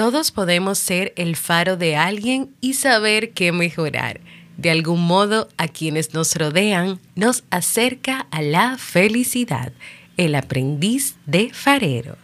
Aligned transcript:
Todos 0.00 0.30
podemos 0.30 0.78
ser 0.78 1.12
el 1.16 1.36
faro 1.36 1.76
de 1.76 1.94
alguien 1.94 2.54
y 2.62 2.72
saber 2.72 3.32
qué 3.32 3.52
mejorar. 3.52 4.18
De 4.56 4.70
algún 4.70 5.02
modo, 5.02 5.48
a 5.58 5.68
quienes 5.68 6.14
nos 6.14 6.36
rodean 6.36 6.98
nos 7.16 7.44
acerca 7.50 8.26
a 8.30 8.40
la 8.40 8.78
felicidad. 8.78 9.74
El 10.16 10.36
aprendiz 10.36 11.16
de 11.26 11.50
farero. 11.52 12.16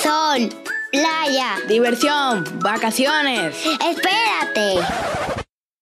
Sol, 0.00 0.48
playa. 0.92 1.56
Diversión, 1.68 2.44
vacaciones. 2.60 3.56
Espérate. 3.84 4.86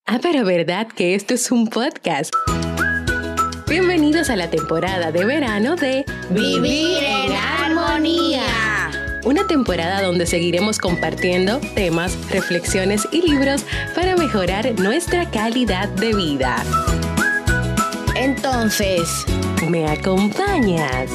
Ah, 0.06 0.20
pero 0.22 0.46
¿verdad 0.46 0.88
que 0.88 1.14
esto 1.14 1.34
es 1.34 1.50
un 1.52 1.68
podcast? 1.68 2.32
Bienvenidos 3.70 4.30
a 4.30 4.36
la 4.36 4.50
temporada 4.50 5.12
de 5.12 5.24
verano 5.24 5.76
de 5.76 6.04
Vivir 6.30 7.04
en 7.04 7.32
armonía. 7.32 8.42
Una 9.22 9.46
temporada 9.46 10.02
donde 10.02 10.26
seguiremos 10.26 10.80
compartiendo 10.80 11.60
temas, 11.76 12.18
reflexiones 12.30 13.06
y 13.12 13.22
libros 13.22 13.64
para 13.94 14.16
mejorar 14.16 14.72
nuestra 14.80 15.30
calidad 15.30 15.88
de 15.88 16.12
vida. 16.14 16.56
Entonces, 18.16 19.24
¿Me 19.68 19.86
acompañas? 19.86 21.10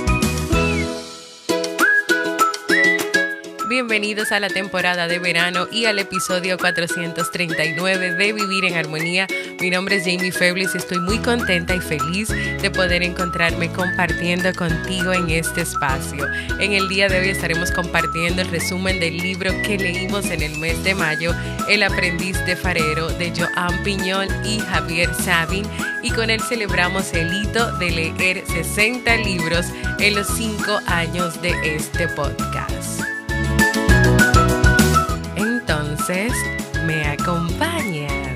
Bienvenidos 3.75 4.31
a 4.31 4.39
la 4.39 4.47
temporada 4.47 5.05
de 5.09 5.19
verano 5.19 5.67
y 5.69 5.83
al 5.83 5.99
episodio 5.99 6.57
439 6.57 8.13
de 8.13 8.31
Vivir 8.31 8.63
en 8.63 8.75
Armonía. 8.75 9.27
Mi 9.59 9.69
nombre 9.69 9.97
es 9.97 10.05
Jamie 10.05 10.31
Febles 10.31 10.73
y 10.73 10.77
estoy 10.77 10.99
muy 11.01 11.17
contenta 11.17 11.75
y 11.75 11.81
feliz 11.81 12.29
de 12.29 12.71
poder 12.71 13.03
encontrarme 13.03 13.69
compartiendo 13.69 14.53
contigo 14.53 15.11
en 15.11 15.29
este 15.29 15.63
espacio. 15.63 16.25
En 16.57 16.71
el 16.71 16.87
día 16.87 17.09
de 17.09 17.19
hoy 17.19 17.29
estaremos 17.31 17.69
compartiendo 17.71 18.43
el 18.43 18.47
resumen 18.49 18.97
del 19.01 19.17
libro 19.17 19.51
que 19.63 19.77
leímos 19.77 20.27
en 20.27 20.41
el 20.41 20.57
mes 20.57 20.81
de 20.85 20.95
mayo, 20.95 21.35
El 21.67 21.83
aprendiz 21.83 22.37
de 22.45 22.55
farero 22.55 23.09
de 23.09 23.33
Joan 23.35 23.83
Piñón 23.83 24.29
y 24.45 24.59
Javier 24.59 25.13
Sabin 25.15 25.65
y 26.01 26.11
con 26.11 26.29
él 26.29 26.39
celebramos 26.39 27.11
el 27.13 27.43
hito 27.43 27.77
de 27.77 27.91
leer 27.91 28.41
60 28.47 29.17
libros 29.17 29.65
en 29.99 30.15
los 30.15 30.27
5 30.27 30.79
años 30.87 31.41
de 31.41 31.75
este 31.75 32.07
podcast. 32.07 33.04
¿Me 36.85 37.03
acompañas? 37.03 38.35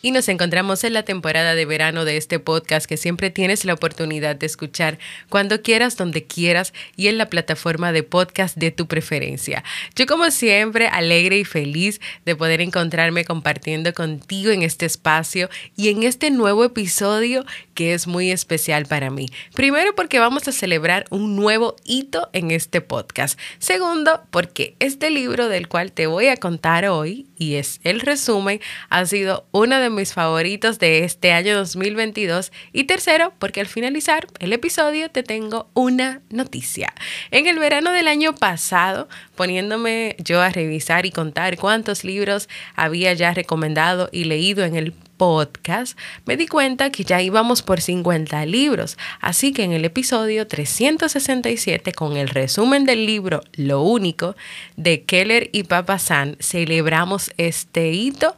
Y 0.00 0.12
nos 0.12 0.28
encontramos 0.28 0.84
en 0.84 0.92
la 0.92 1.02
temporada 1.02 1.56
de 1.56 1.64
verano 1.64 2.04
de 2.04 2.16
este 2.16 2.38
podcast 2.38 2.86
que 2.86 2.96
siempre 2.96 3.30
tienes 3.30 3.64
la 3.64 3.74
oportunidad 3.74 4.36
de 4.36 4.46
escuchar 4.46 5.00
cuando 5.28 5.60
quieras, 5.62 5.96
donde 5.96 6.24
quieras 6.24 6.72
y 6.94 7.08
en 7.08 7.18
la 7.18 7.28
plataforma 7.28 7.90
de 7.90 8.04
podcast 8.04 8.56
de 8.56 8.70
tu 8.70 8.86
preferencia. 8.86 9.64
Yo 9.96 10.06
como 10.06 10.30
siempre 10.30 10.86
alegre 10.86 11.38
y 11.38 11.44
feliz 11.44 12.00
de 12.24 12.36
poder 12.36 12.60
encontrarme 12.60 13.24
compartiendo 13.24 13.92
contigo 13.92 14.52
en 14.52 14.62
este 14.62 14.86
espacio 14.86 15.50
y 15.76 15.88
en 15.88 16.04
este 16.04 16.30
nuevo 16.30 16.64
episodio 16.64 17.44
que 17.78 17.94
es 17.94 18.08
muy 18.08 18.32
especial 18.32 18.86
para 18.86 19.08
mí. 19.08 19.28
Primero 19.54 19.94
porque 19.94 20.18
vamos 20.18 20.48
a 20.48 20.52
celebrar 20.52 21.04
un 21.10 21.36
nuevo 21.36 21.76
hito 21.84 22.28
en 22.32 22.50
este 22.50 22.80
podcast. 22.80 23.38
Segundo 23.60 24.24
porque 24.32 24.74
este 24.80 25.10
libro 25.10 25.48
del 25.48 25.68
cual 25.68 25.92
te 25.92 26.08
voy 26.08 26.26
a 26.26 26.36
contar 26.36 26.86
hoy 26.86 27.28
y 27.38 27.54
es 27.54 27.78
el 27.84 28.00
resumen 28.00 28.60
ha 28.88 29.06
sido 29.06 29.46
una 29.52 29.78
de 29.78 29.90
mis 29.90 30.12
favoritos 30.12 30.80
de 30.80 31.04
este 31.04 31.30
año 31.30 31.56
2022. 31.56 32.50
Y 32.72 32.82
tercero, 32.82 33.32
porque 33.38 33.60
al 33.60 33.68
finalizar 33.68 34.26
el 34.40 34.52
episodio 34.52 35.08
te 35.08 35.22
tengo 35.22 35.70
una 35.72 36.20
noticia. 36.30 36.92
En 37.30 37.46
el 37.46 37.60
verano 37.60 37.92
del 37.92 38.08
año 38.08 38.34
pasado, 38.34 39.08
poniéndome 39.36 40.16
yo 40.18 40.42
a 40.42 40.48
revisar 40.48 41.06
y 41.06 41.12
contar 41.12 41.56
cuántos 41.56 42.02
libros 42.02 42.48
había 42.74 43.12
ya 43.12 43.32
recomendado 43.34 44.08
y 44.10 44.24
leído 44.24 44.64
en 44.64 44.74
el 44.74 44.94
podcast, 45.18 45.98
me 46.24 46.38
di 46.38 46.46
cuenta 46.46 46.90
que 46.90 47.04
ya 47.04 47.20
íbamos 47.20 47.60
por 47.62 47.82
50 47.82 48.46
libros. 48.46 48.96
Así 49.20 49.52
que 49.52 49.64
en 49.64 49.72
el 49.72 49.84
episodio 49.84 50.46
367, 50.46 51.92
con 51.92 52.16
el 52.16 52.28
resumen 52.30 52.86
del 52.86 53.04
libro 53.04 53.42
Lo 53.52 53.82
Único 53.82 54.36
de 54.76 55.02
Keller 55.02 55.50
y 55.52 55.64
Papasan, 55.64 56.36
celebramos 56.40 57.32
este 57.36 57.90
hito 57.90 58.34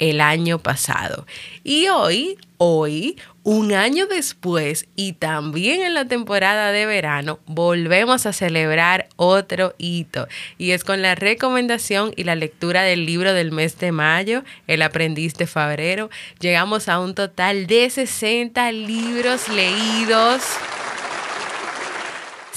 el 0.00 0.20
año 0.20 0.58
pasado. 0.58 1.26
Y 1.62 1.86
hoy, 1.86 2.38
hoy, 2.58 3.16
un 3.44 3.72
año 3.72 4.06
después 4.06 4.86
y 4.96 5.12
también 5.12 5.82
en 5.82 5.94
la 5.94 6.06
temporada 6.06 6.72
de 6.72 6.86
verano, 6.86 7.38
volvemos 7.46 8.26
a 8.26 8.32
celebrar 8.32 9.08
otro 9.16 9.74
hito. 9.78 10.26
Y 10.58 10.72
es 10.72 10.82
con 10.82 11.02
la 11.02 11.14
recomendación 11.14 12.12
y 12.16 12.24
la 12.24 12.34
lectura 12.34 12.82
del 12.82 13.06
libro 13.06 13.32
del 13.32 13.52
mes 13.52 13.78
de 13.78 13.92
mayo, 13.92 14.42
El 14.66 14.82
aprendiz 14.82 15.34
de 15.34 15.46
febrero. 15.46 16.10
Llegamos 16.40 16.88
a 16.88 16.98
un 16.98 17.14
total 17.14 17.66
de 17.66 17.88
60 17.88 18.72
libros 18.72 19.48
leídos. 19.48 20.42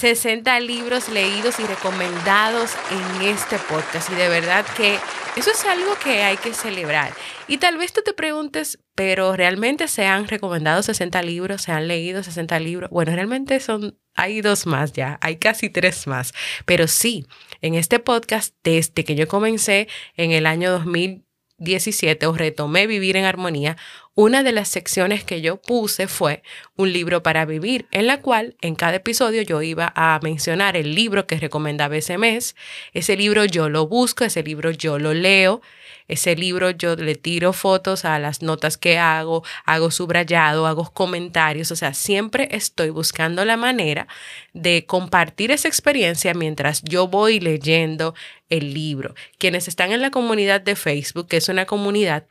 60 0.03 0.59
libros 0.59 1.07
leídos 1.07 1.61
y 1.61 1.63
recomendados 1.63 2.71
en 2.91 3.21
este 3.29 3.57
podcast. 3.57 4.11
Y 4.11 4.15
de 4.15 4.27
verdad 4.27 4.65
que 4.75 4.99
eso 5.37 5.49
es 5.49 5.63
algo 5.63 5.95
que 6.03 6.23
hay 6.23 6.35
que 6.35 6.53
celebrar. 6.53 7.13
Y 7.47 7.57
tal 7.57 7.77
vez 7.77 7.93
tú 7.93 8.01
te 8.03 8.11
preguntes, 8.11 8.79
pero 8.95 9.33
realmente 9.37 9.87
se 9.87 10.05
han 10.05 10.27
recomendado 10.27 10.83
60 10.83 11.23
libros, 11.23 11.61
se 11.61 11.71
han 11.71 11.87
leído 11.87 12.21
60 12.21 12.59
libros. 12.59 12.89
Bueno, 12.89 13.13
realmente 13.15 13.61
son, 13.61 13.97
hay 14.13 14.41
dos 14.41 14.65
más 14.65 14.91
ya, 14.91 15.19
hay 15.21 15.37
casi 15.37 15.69
tres 15.69 16.05
más. 16.05 16.33
Pero 16.65 16.89
sí, 16.89 17.25
en 17.61 17.75
este 17.75 17.99
podcast, 17.99 18.53
desde 18.61 19.05
que 19.05 19.15
yo 19.15 19.29
comencé 19.29 19.87
en 20.17 20.31
el 20.31 20.47
año 20.47 20.69
2017 20.69 22.27
o 22.27 22.33
retomé 22.33 22.87
Vivir 22.87 23.15
en 23.15 23.23
Armonía, 23.23 23.77
una 24.15 24.43
de 24.43 24.51
las 24.51 24.69
secciones 24.69 25.23
que 25.23 25.41
yo 25.41 25.57
puse 25.57 26.07
fue 26.07 26.43
un 26.75 26.93
libro 26.93 27.23
para 27.23 27.45
vivir, 27.45 27.87
en 27.91 28.05
la 28.05 28.21
cual 28.21 28.55
en 28.61 28.75
cada 28.75 28.97
episodio 28.97 29.41
yo 29.41 29.61
iba 29.61 29.91
a 29.95 30.19
mencionar 30.21 30.77
el 30.77 30.93
libro 30.93 31.25
que 31.25 31.39
recomendaba 31.39 31.97
ese 31.97 32.17
mes. 32.17 32.55
Ese 32.93 33.17
libro 33.17 33.45
yo 33.45 33.69
lo 33.69 33.87
busco, 33.87 34.23
ese 34.23 34.43
libro 34.43 34.69
yo 34.69 34.99
lo 34.99 35.13
leo. 35.13 35.61
Ese 36.07 36.35
libro 36.35 36.69
yo 36.71 36.95
le 36.95 37.15
tiro 37.15 37.53
fotos 37.53 38.05
a 38.05 38.19
las 38.19 38.41
notas 38.41 38.77
que 38.77 38.99
hago, 38.99 39.43
hago 39.65 39.89
subrayado, 39.89 40.67
hago 40.67 40.91
comentarios, 40.91 41.71
o 41.71 41.75
sea, 41.77 41.93
siempre 41.93 42.49
estoy 42.51 42.89
buscando 42.89 43.45
la 43.45 43.55
manera 43.55 44.07
de 44.53 44.85
compartir 44.85 45.51
esa 45.51 45.69
experiencia 45.69 46.33
mientras 46.33 46.81
yo 46.83 47.07
voy 47.07 47.39
leyendo 47.39 48.15
el 48.49 48.73
libro. 48.73 49.15
Quienes 49.37 49.67
están 49.67 49.93
en 49.93 50.01
la 50.01 50.11
comunidad 50.11 50.61
de 50.61 50.75
Facebook, 50.75 51.27
que 51.29 51.37
es 51.37 51.47
una 51.47 51.65
comunidad 51.65 52.25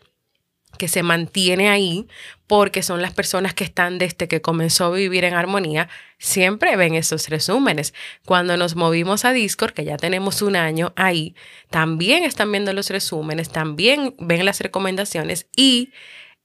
que 0.78 0.88
se 0.88 1.02
mantiene 1.02 1.68
ahí 1.68 2.06
porque 2.46 2.82
son 2.82 3.00
las 3.00 3.14
personas 3.14 3.54
que 3.54 3.64
están 3.64 3.98
desde 3.98 4.28
que 4.28 4.42
comenzó 4.42 4.86
a 4.86 4.90
vivir 4.90 5.24
en 5.24 5.34
armonía, 5.34 5.88
siempre 6.18 6.76
ven 6.76 6.94
esos 6.94 7.28
resúmenes. 7.28 7.94
Cuando 8.26 8.56
nos 8.56 8.76
movimos 8.76 9.24
a 9.24 9.32
Discord, 9.32 9.72
que 9.72 9.84
ya 9.84 9.96
tenemos 9.96 10.42
un 10.42 10.56
año 10.56 10.92
ahí, 10.96 11.34
también 11.70 12.24
están 12.24 12.52
viendo 12.52 12.72
los 12.72 12.90
resúmenes, 12.90 13.48
también 13.48 14.14
ven 14.18 14.44
las 14.44 14.60
recomendaciones 14.60 15.46
y 15.56 15.92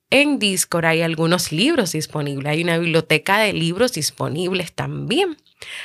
en 0.10 0.40
Discord 0.40 0.86
hay 0.86 1.02
algunos 1.02 1.52
libros 1.52 1.92
disponibles, 1.92 2.52
hay 2.52 2.64
una 2.64 2.78
biblioteca 2.78 3.40
de 3.40 3.52
libros 3.52 3.92
disponibles 3.92 4.72
también. 4.72 5.36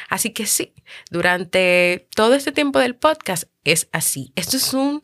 Así 0.08 0.30
que 0.30 0.46
sí, 0.46 0.72
durante 1.10 2.08
todo 2.14 2.34
este 2.34 2.52
tiempo 2.52 2.78
del 2.78 2.94
podcast 2.94 3.44
es 3.64 3.88
así. 3.92 4.32
Esto 4.34 4.56
es 4.56 4.74
un, 4.74 5.02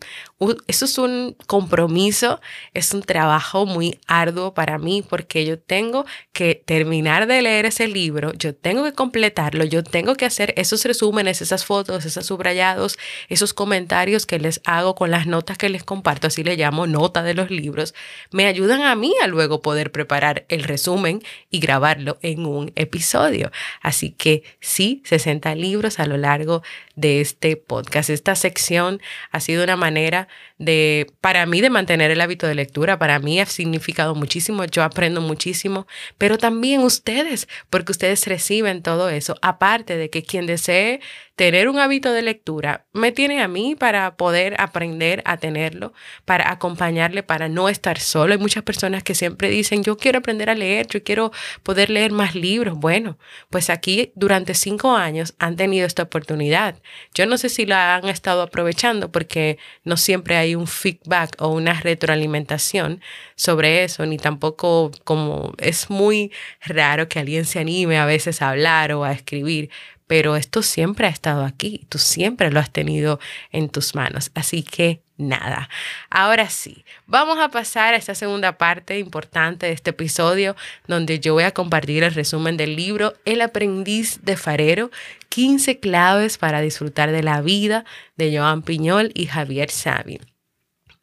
esto 0.66 0.84
es 0.84 0.98
un 0.98 1.36
compromiso, 1.46 2.40
es 2.74 2.92
un 2.92 3.02
trabajo 3.02 3.66
muy 3.66 4.00
arduo 4.08 4.52
para 4.52 4.78
mí 4.78 5.04
porque 5.08 5.44
yo 5.44 5.60
tengo 5.60 6.06
que 6.32 6.60
terminar 6.66 7.28
de 7.28 7.40
leer 7.40 7.66
ese 7.66 7.86
libro, 7.86 8.32
yo 8.34 8.56
tengo 8.56 8.82
que 8.82 8.92
completarlo, 8.92 9.64
yo 9.64 9.84
tengo 9.84 10.16
que 10.16 10.24
hacer 10.24 10.54
esos 10.56 10.84
resúmenes, 10.84 11.40
esas 11.40 11.64
fotos, 11.64 12.04
esos 12.04 12.26
subrayados, 12.26 12.98
esos 13.28 13.54
comentarios 13.54 14.26
que 14.26 14.40
les 14.40 14.60
hago 14.64 14.96
con 14.96 15.12
las 15.12 15.26
notas 15.26 15.56
que 15.56 15.68
les 15.68 15.84
comparto, 15.84 16.26
así 16.26 16.42
le 16.42 16.56
llamo 16.56 16.88
nota 16.88 17.22
de 17.22 17.34
los 17.34 17.50
libros, 17.50 17.94
me 18.32 18.46
ayudan 18.46 18.82
a 18.82 18.96
mí 18.96 19.14
a 19.22 19.28
luego 19.28 19.62
poder 19.62 19.92
preparar 19.92 20.46
el 20.48 20.64
resumen 20.64 21.22
y 21.48 21.60
grabarlo 21.60 22.18
en 22.22 22.44
un 22.44 22.72
episodio. 22.74 23.52
Así 23.82 24.10
que 24.10 24.42
sí, 24.60 25.02
60 25.04 25.54
libros 25.54 26.00
a 26.00 26.06
lo 26.06 26.16
largo 26.16 26.62
de 26.96 27.20
este 27.20 27.56
podcast. 27.56 28.10
Esta 28.10 28.34
sección 28.34 29.00
ha 29.30 29.40
sido 29.40 29.64
una 29.64 29.76
manera 29.76 30.28
de, 30.58 31.06
para 31.20 31.46
mí, 31.46 31.60
de 31.60 31.70
mantener 31.70 32.10
el 32.10 32.20
hábito 32.20 32.46
de 32.46 32.54
lectura. 32.54 32.98
Para 32.98 33.18
mí 33.18 33.40
ha 33.40 33.46
significado 33.46 34.14
muchísimo, 34.14 34.64
yo 34.64 34.82
aprendo 34.82 35.20
muchísimo, 35.20 35.86
pero 36.18 36.38
también 36.38 36.80
ustedes, 36.80 37.48
porque 37.70 37.92
ustedes 37.92 38.26
reciben 38.26 38.82
todo 38.82 39.08
eso. 39.08 39.36
Aparte 39.42 39.96
de 39.96 40.10
que 40.10 40.22
quien 40.22 40.46
desee 40.46 41.00
tener 41.38 41.68
un 41.68 41.78
hábito 41.78 42.12
de 42.12 42.20
lectura 42.20 42.84
me 42.92 43.12
tiene 43.12 43.40
a 43.40 43.46
mí 43.46 43.76
para 43.76 44.16
poder 44.16 44.56
aprender 44.58 45.22
a 45.24 45.36
tenerlo, 45.36 45.92
para 46.24 46.50
acompañarle, 46.50 47.22
para 47.22 47.48
no 47.48 47.68
estar 47.68 48.00
solo. 48.00 48.32
Hay 48.32 48.40
muchas 48.40 48.64
personas 48.64 49.04
que 49.04 49.14
siempre 49.14 49.48
dicen, 49.48 49.84
yo 49.84 49.96
quiero 49.96 50.18
aprender 50.18 50.50
a 50.50 50.56
leer, 50.56 50.88
yo 50.88 51.04
quiero 51.04 51.30
poder 51.62 51.90
leer 51.90 52.10
más 52.10 52.34
libros. 52.34 52.76
Bueno, 52.76 53.18
pues 53.50 53.70
aquí 53.70 54.10
durante 54.16 54.52
cinco 54.54 54.96
años 54.96 55.36
han 55.38 55.54
tenido 55.54 55.86
esta 55.86 56.02
oportunidad. 56.02 56.82
Yo 57.14 57.24
no 57.24 57.38
sé 57.38 57.50
si 57.50 57.66
la 57.66 57.94
han 57.94 58.08
estado 58.08 58.42
aprovechando 58.42 59.12
porque 59.12 59.58
no 59.84 59.96
siempre 59.96 60.36
hay 60.36 60.56
un 60.56 60.66
feedback 60.66 61.36
o 61.38 61.50
una 61.50 61.74
retroalimentación 61.74 63.00
sobre 63.36 63.84
eso, 63.84 64.04
ni 64.06 64.16
tampoco 64.16 64.90
como 65.04 65.52
es 65.58 65.88
muy 65.88 66.32
raro 66.62 67.08
que 67.08 67.20
alguien 67.20 67.44
se 67.44 67.60
anime 67.60 67.96
a 67.96 68.06
veces 68.06 68.42
a 68.42 68.50
hablar 68.50 68.90
o 68.90 69.04
a 69.04 69.12
escribir, 69.12 69.70
pero 70.08 70.36
esto 70.36 70.62
siempre 70.62 71.06
ha 71.06 71.10
estado 71.10 71.44
aquí, 71.44 71.86
tú 71.88 71.98
siempre 71.98 72.50
lo 72.50 72.58
has 72.58 72.70
tenido 72.70 73.20
en 73.52 73.68
tus 73.68 73.94
manos. 73.94 74.32
Así 74.34 74.62
que 74.64 75.02
nada. 75.18 75.68
Ahora 76.08 76.48
sí, 76.48 76.84
vamos 77.06 77.38
a 77.38 77.50
pasar 77.50 77.92
a 77.92 77.98
esta 77.98 78.14
segunda 78.14 78.56
parte 78.56 78.98
importante 78.98 79.66
de 79.66 79.72
este 79.72 79.90
episodio 79.90 80.56
donde 80.86 81.20
yo 81.20 81.34
voy 81.34 81.44
a 81.44 81.52
compartir 81.52 82.02
el 82.04 82.14
resumen 82.14 82.56
del 82.56 82.74
libro 82.74 83.14
El 83.26 83.42
aprendiz 83.42 84.20
de 84.22 84.38
farero, 84.38 84.90
15 85.28 85.78
claves 85.78 86.38
para 86.38 86.62
disfrutar 86.62 87.12
de 87.12 87.22
la 87.22 87.42
vida 87.42 87.84
de 88.16 88.36
Joan 88.36 88.62
Piñol 88.62 89.12
y 89.14 89.26
Javier 89.26 89.70
Savi. 89.70 90.20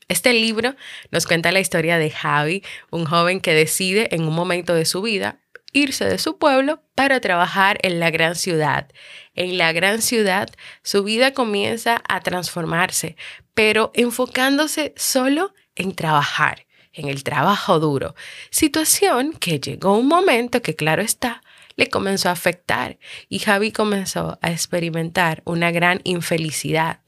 Este 0.07 0.34
libro 0.34 0.75
nos 1.12 1.28
cuenta 1.28 1.52
la 1.52 1.60
historia 1.60 2.00
de 2.00 2.10
Javi, 2.10 2.63
un 2.90 3.06
joven 3.06 3.40
que 3.40 3.54
decide 3.54 4.16
en 4.16 4.24
un 4.24 4.34
momento 4.34 4.74
de 4.74 4.86
su 4.86 5.04
vida 5.04 5.40
irse 5.75 6.06
de 6.06 6.18
su 6.18 6.38
pueblo 6.38 6.81
para 6.95 7.19
trabajar 7.19 7.77
en 7.81 8.00
la 8.00 8.10
gran 8.10 8.36
ciudad. 8.36 8.88
En 9.33 9.57
la 9.57 9.74
gran 9.74 10.01
ciudad 10.01 10.50
su 10.81 11.04
vida 11.04 11.33
comienza 11.33 12.01
a 12.07 12.22
transformarse, 12.22 13.18
pero 13.54 13.92
enfocándose 13.94 14.94
solo 14.95 15.54
en 15.75 15.94
trabajar, 15.94 16.66
en 16.94 17.10
el 17.10 17.24
trabajo 17.24 17.80
duro. 17.80 18.16
Situación 18.50 19.33
que 19.33 19.60
llegó 19.60 19.98
un 19.98 20.07
momento 20.07 20.62
que, 20.62 20.75
claro 20.75 21.01
está, 21.01 21.44
le 21.75 21.89
comenzó 21.89 22.30
a 22.30 22.33
afectar 22.33 22.98
y 23.28 23.39
Javi 23.39 23.74
comenzó 23.74 24.39
a 24.42 24.51
experimentar 24.51 25.42
una 25.45 25.71
gran 25.71 26.00
infelicidad. 26.06 27.01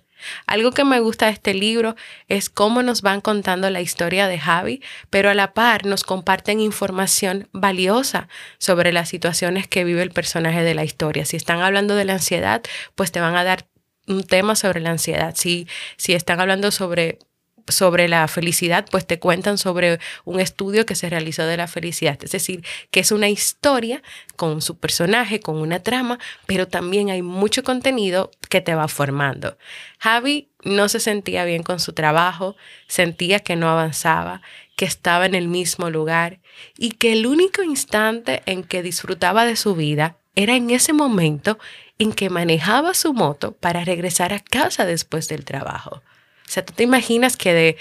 Algo 0.46 0.72
que 0.72 0.84
me 0.84 1.00
gusta 1.00 1.28
de 1.28 1.34
este 1.34 1.54
libro 1.54 1.96
es 2.28 2.50
cómo 2.50 2.84
nos 2.84 3.02
van 3.02 3.22
contando 3.22 3.70
la 3.70 3.82
historia 3.82 4.28
de 4.28 4.40
Javi, 4.40 4.82
pero 5.10 5.30
a 5.30 5.34
la 5.34 5.54
par 5.54 5.86
nos 5.86 6.04
comparten 6.04 6.60
información 6.60 7.50
valiosa 7.52 8.28
sobre 8.58 8.92
las 8.92 9.10
situaciones 9.10 9.68
que 9.68 9.84
vive 9.84 10.02
el 10.02 10.12
personaje 10.12 10.64
de 10.64 10.76
la 10.76 10.84
historia. 10.84 11.26
Si 11.26 11.38
están 11.38 11.62
hablando 11.62 11.96
de 11.96 12.06
la 12.06 12.14
ansiedad, 12.14 12.62
pues 12.96 13.12
te 13.12 13.20
van 13.20 13.36
a 13.36 13.44
dar 13.44 13.68
un 14.08 14.24
tema 14.24 14.56
sobre 14.56 14.80
la 14.80 14.92
ansiedad. 14.92 15.34
Si, 15.36 15.68
si 15.98 16.14
están 16.14 16.40
hablando 16.40 16.72
sobre 16.72 17.20
sobre 17.68 18.08
la 18.08 18.28
felicidad, 18.28 18.86
pues 18.90 19.06
te 19.06 19.20
cuentan 19.20 19.58
sobre 19.58 20.00
un 20.26 20.40
estudio 20.40 20.86
que 20.86 20.96
se 20.96 21.10
realizó 21.10 21.46
de 21.46 21.58
la 21.58 21.68
felicidad. 21.68 22.18
Es 22.24 22.32
decir, 22.32 22.64
que 22.92 23.00
es 23.00 23.12
una 23.12 23.30
historia 23.30 24.02
con 24.36 24.62
su 24.62 24.78
personaje, 24.78 25.40
con 25.40 25.58
una 25.58 25.80
trama, 25.80 26.20
pero 26.46 26.68
también 26.68 27.10
hay 27.10 27.22
mucho 27.22 27.64
contenido 27.64 28.32
que 28.50 28.62
te 28.62 28.76
va 28.76 28.88
formando. 28.88 29.58
Javi 30.00 30.50
no 30.64 30.90
se 30.90 31.00
sentía 31.00 31.46
bien 31.46 31.64
con 31.64 31.80
su 31.80 31.94
trabajo, 31.94 32.56
sentía 32.88 33.40
que 33.40 33.56
no 33.56 33.70
avanzaba, 33.70 34.42
que 34.76 34.86
estaba 34.86 35.26
en 35.26 35.36
el 35.36 35.48
mismo 35.48 35.90
lugar 35.90 36.40
y 36.78 36.92
que 36.92 37.14
el 37.14 37.26
único 37.26 37.64
instante 37.64 38.44
en 38.46 38.64
que 38.64 38.84
disfrutaba 38.84 39.46
de 39.46 39.56
su 39.56 39.76
vida 39.76 40.18
era 40.36 40.56
en 40.56 40.70
ese 40.70 40.94
momento 40.94 41.58
en 41.98 42.14
que 42.14 42.30
manejaba 42.30 42.94
su 42.94 43.14
moto 43.14 43.54
para 43.54 43.84
regresar 43.84 44.34
a 44.34 44.40
casa 44.40 44.86
después 44.86 45.28
del 45.28 45.46
trabajo. 45.46 46.04
O 46.48 46.52
sea, 46.52 46.64
tú 46.64 46.74
te 46.74 46.84
imaginas 46.84 47.36
que 47.36 47.54
de 47.54 47.78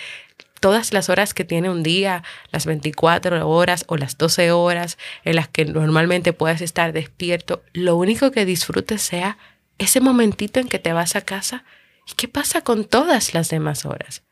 todas 0.61 0.93
las 0.93 1.09
horas 1.09 1.35
que 1.35 1.45
tiene 1.45 1.71
un 1.71 1.83
día, 1.83 2.25
las 2.51 2.67
24 2.67 3.49
horas 3.49 3.85
o 3.87 3.97
las 3.97 4.19
12 4.19 4.51
horas 4.51 4.99
en 5.25 5.37
las 5.37 5.49
que 5.49 5.65
normalmente 5.65 6.33
puedes 6.33 6.61
estar 6.61 6.93
despierto, 6.93 7.63
lo 7.73 7.97
único 7.97 8.33
que 8.33 8.45
disfrutes 8.45 9.03
sea 9.03 9.39
ese 9.79 10.01
momentito 10.01 10.59
en 10.59 10.69
que 10.69 10.79
te 10.79 10.93
vas 10.93 11.15
a 11.17 11.21
casa. 11.21 11.65
¿Y 12.09 12.15
qué 12.15 12.29
pasa 12.29 12.63
con 12.63 12.85
todas 12.85 13.35
las 13.35 13.49
demás 13.49 13.85
horas? 13.85 14.23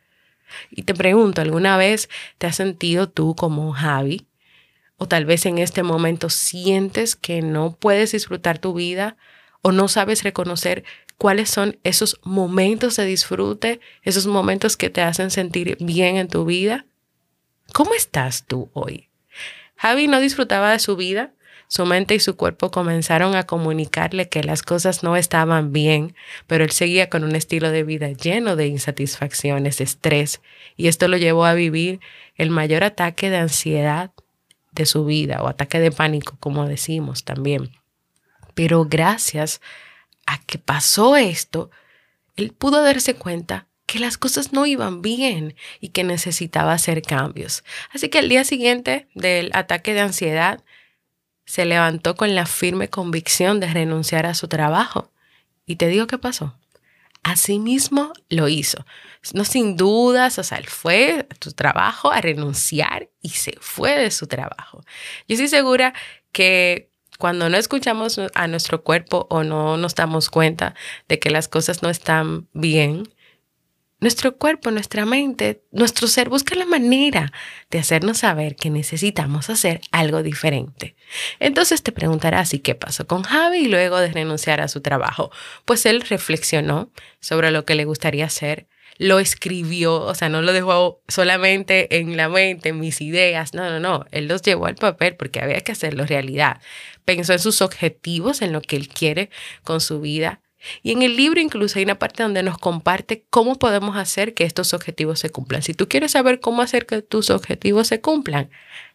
Y 0.71 0.83
te 0.83 0.95
pregunto, 0.95 1.41
¿alguna 1.41 1.77
vez 1.77 2.09
te 2.39 2.47
has 2.47 2.57
sentido 2.57 3.09
tú 3.09 3.35
como 3.35 3.73
Javi? 3.73 4.27
O 4.97 5.07
tal 5.07 5.25
vez 5.25 5.45
en 5.47 5.59
este 5.59 5.83
momento 5.83 6.31
sientes 6.31 7.17
que 7.17 7.43
no 7.43 7.77
puedes 7.77 8.13
disfrutar 8.13 8.59
tu 8.59 8.75
vida 8.75 9.17
o 9.63 9.73
no 9.73 9.89
sabes 9.89 10.23
reconocer 10.23 10.85
cuáles 11.19 11.51
son 11.51 11.79
esos 11.85 12.21
momentos 12.23 12.97
de 12.97 13.07
disfrute, 13.07 13.81
esos 14.03 14.27
momentos 14.27 14.77
que 14.77 14.91
te 14.91 15.03
hacen 15.03 15.31
sentir 15.31 15.77
bien 15.81 16.17
en 16.17 16.29
tu 16.29 16.45
vida. 16.45 16.87
¿Cómo 17.73 17.95
estás 17.95 18.45
tú 18.47 18.71
hoy? 18.73 19.09
Javi 19.77 20.07
no 20.07 20.21
disfrutaba 20.21 20.73
de 20.73 20.79
su 20.79 20.97
vida. 20.97 21.33
Su 21.67 21.87
mente 21.87 22.15
y 22.15 22.21
su 22.21 22.37
cuerpo 22.37 22.71
comenzaron 22.71 23.35
a 23.35 23.47
comunicarle 23.47 24.29
que 24.29 24.45
las 24.45 24.63
cosas 24.63 25.03
no 25.03 25.17
estaban 25.17 25.73
bien, 25.73 26.15
pero 26.47 26.63
él 26.63 26.71
seguía 26.71 27.09
con 27.09 27.25
un 27.25 27.35
estilo 27.35 27.71
de 27.71 27.83
vida 27.83 28.11
lleno 28.13 28.55
de 28.55 28.67
insatisfacciones, 28.67 29.79
de 29.79 29.85
estrés, 29.85 30.43
y 30.77 30.89
esto 30.89 31.09
lo 31.09 31.17
llevó 31.17 31.47
a 31.47 31.55
vivir 31.55 32.01
el 32.37 32.51
mayor 32.51 32.85
ataque 32.85 33.31
de 33.31 33.39
ansiedad 33.39 34.13
de 34.73 34.87
su 34.87 35.05
vida 35.05 35.43
o 35.43 35.49
ataque 35.49 35.81
de 35.81 35.91
pánico, 35.91 36.37
como 36.39 36.67
decimos 36.69 37.25
también. 37.25 37.71
Pero 38.55 38.85
gracias 38.85 39.61
que 40.47 40.59
pasó 40.59 41.17
esto, 41.17 41.71
él 42.37 42.53
pudo 42.53 42.83
darse 42.83 43.15
cuenta 43.15 43.67
que 43.87 43.99
las 43.99 44.19
cosas 44.19 44.53
no 44.53 44.67
iban 44.67 45.03
bien 45.03 45.55
y 45.81 45.91
que 45.91 46.05
necesitaba 46.05 46.73
hacer 46.73 47.03
cambios. 47.03 47.65
Así 47.93 48.09
que 48.09 48.19
al 48.19 48.29
día 48.29 48.45
siguiente 48.45 49.09
del 49.15 49.51
ataque 49.55 49.95
de 49.95 50.01
ansiedad, 50.01 50.63
se 51.45 51.65
levantó 51.67 52.17
con 52.17 52.35
la 52.35 52.47
firme 52.47 52.89
convicción 52.89 53.61
de 53.61 53.69
renunciar 53.69 54.27
a 54.27 54.35
su 54.35 54.49
trabajo. 54.49 55.11
Y 55.67 55.77
te 55.77 55.89
digo 55.89 56.07
qué 56.07 56.19
pasó. 56.19 56.59
Asimismo 57.23 58.13
lo 58.29 58.49
hizo. 58.49 58.85
No 59.33 59.45
sin 59.45 59.77
dudas, 59.77 60.39
o 60.39 60.43
sea, 60.43 60.59
él 60.59 60.67
fue 60.67 61.27
a 61.31 61.35
su 61.41 61.53
trabajo 61.53 62.11
a 62.11 62.21
renunciar 62.21 63.09
y 63.23 63.31
se 63.31 63.57
fue 63.61 63.99
de 63.99 64.11
su 64.11 64.27
trabajo. 64.27 64.85
Yo 65.29 65.35
estoy 65.35 65.49
segura 65.49 65.95
que 66.33 66.91
cuando 67.19 67.49
no 67.49 67.57
escuchamos 67.57 68.21
a 68.35 68.49
nuestro 68.49 68.83
cuerpo 68.83 69.27
o 69.31 69.45
no 69.45 69.77
nos 69.77 69.95
damos 69.95 70.31
cuenta 70.31 70.75
de 71.09 71.19
que 71.19 71.31
las 71.31 71.49
cosas 71.49 71.83
no 71.83 71.91
están 71.91 72.49
bien, 72.53 73.09
nuestro 74.05 74.37
cuerpo, 74.37 74.71
nuestra 74.71 75.07
mente, 75.07 75.63
nuestro 75.73 76.09
ser 76.09 76.29
busca 76.29 76.55
la 76.55 76.67
manera 76.67 77.33
de 77.71 77.79
hacernos 77.79 78.19
saber 78.19 78.55
que 78.55 78.69
necesitamos 78.69 79.49
hacer 79.49 79.81
algo 79.93 80.23
diferente. 80.23 80.95
Entonces 81.41 81.83
te 81.83 81.91
preguntarás, 81.91 82.53
¿y 82.53 82.59
qué 82.59 82.75
pasó 82.75 83.07
con 83.07 83.23
Javi 83.23 83.67
luego 83.67 83.99
de 83.99 84.13
renunciar 84.13 84.61
a 84.61 84.69
su 84.69 84.83
trabajo? 84.83 85.31
Pues 85.65 85.87
él 85.87 86.03
reflexionó 86.03 86.91
sobre 87.21 87.51
lo 87.51 87.65
que 87.65 87.77
le 87.77 87.87
gustaría 87.87 88.27
hacer, 88.27 88.69
lo 88.99 89.19
escribió, 89.19 90.01
o 90.01 90.15
sea, 90.15 90.29
no 90.29 90.43
lo 90.43 90.53
dejó 90.53 91.01
solamente 91.09 91.99
en 91.99 92.17
la 92.17 92.29
mente, 92.29 92.71
en 92.71 92.81
mis 92.81 93.01
ideas, 93.01 93.55
no, 93.55 93.69
no, 93.71 93.81
no, 93.81 94.07
él 94.11 94.29
los 94.29 94.43
llevó 94.43 94.67
al 94.67 94.77
papel 94.77 95.17
porque 95.17 95.41
había 95.41 95.61
que 95.61 95.73
hacerlo 95.73 96.07
realidad. 96.07 96.61
Pensó 97.05 97.33
en 97.33 97.39
sus 97.39 97.61
objetivos, 97.63 98.43
en 98.43 98.53
lo 98.53 98.61
que 98.61 98.77
él 98.77 98.89
quiere 98.89 99.31
con 99.63 99.81
su 99.81 100.01
vida. 100.01 100.41
Y 100.83 100.93
en 100.93 101.03
el 101.03 101.17
libro 101.17 101.41
incluso 101.41 101.79
hay 101.79 101.85
una 101.85 101.99
parte 101.99 102.23
donde 102.23 102.43
nos 102.43 102.59
comparte 102.59 103.27
cómo 103.31 103.59
podemos 103.59 103.97
hacer 103.97 104.35
que 104.35 104.45
estos 104.45 104.73
objetivos 104.73 105.21
se 105.21 105.31
cumplan. 105.31 105.63
Si 105.63 105.75
tú 105.75 105.89
quieres 105.89 106.13
saber 106.13 106.41
cómo 106.41 106.63
hacer 106.63 106.87
que 106.87 107.03
tus 107.03 107.31
objetivos 107.31 107.89
se 107.89 108.01
cumplan, 108.01 108.51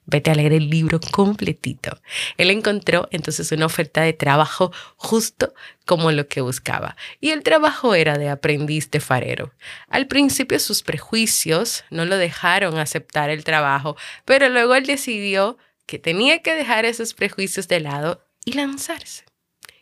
Vete 0.10 0.32
a 0.32 0.36
leer 0.36 0.54
el 0.54 0.70
libro 0.70 1.00
completito. 1.12 2.00
Él 2.38 2.50
encontró 2.50 3.08
entonces 3.12 3.52
una 3.52 3.68
oferta 3.68 4.02
de 4.02 4.14
trabajo 4.14 4.72
justo 4.96 5.54
como 5.86 6.12
lo 6.12 6.28
que 6.28 6.42
buscaba. 6.42 6.96
Y 7.20 7.30
el 7.30 7.44
trabajo 7.44 7.94
era 7.94 8.18
de 8.18 8.30
aprendiz 8.30 8.90
de 8.90 9.00
farero. 9.00 9.54
Al 9.88 10.08
principio 10.08 10.60
sus 10.60 10.82
prejuicios 10.82 11.84
no 11.92 12.06
lo 12.06 12.18
dejaron 12.18 12.78
aceptar 12.78 13.30
el 13.30 13.44
trabajo, 13.44 13.96
pero 14.26 14.50
luego 14.50 14.76
él 14.76 14.86
decidió 14.86 15.58
que 15.86 16.00
tenía 16.00 16.42
que 16.42 16.56
dejar 16.56 16.86
esos 16.86 17.14
prejuicios 17.14 17.68
de 17.68 17.80
lado 17.80 18.26
y 18.46 18.54
lanzarse. 18.54 19.29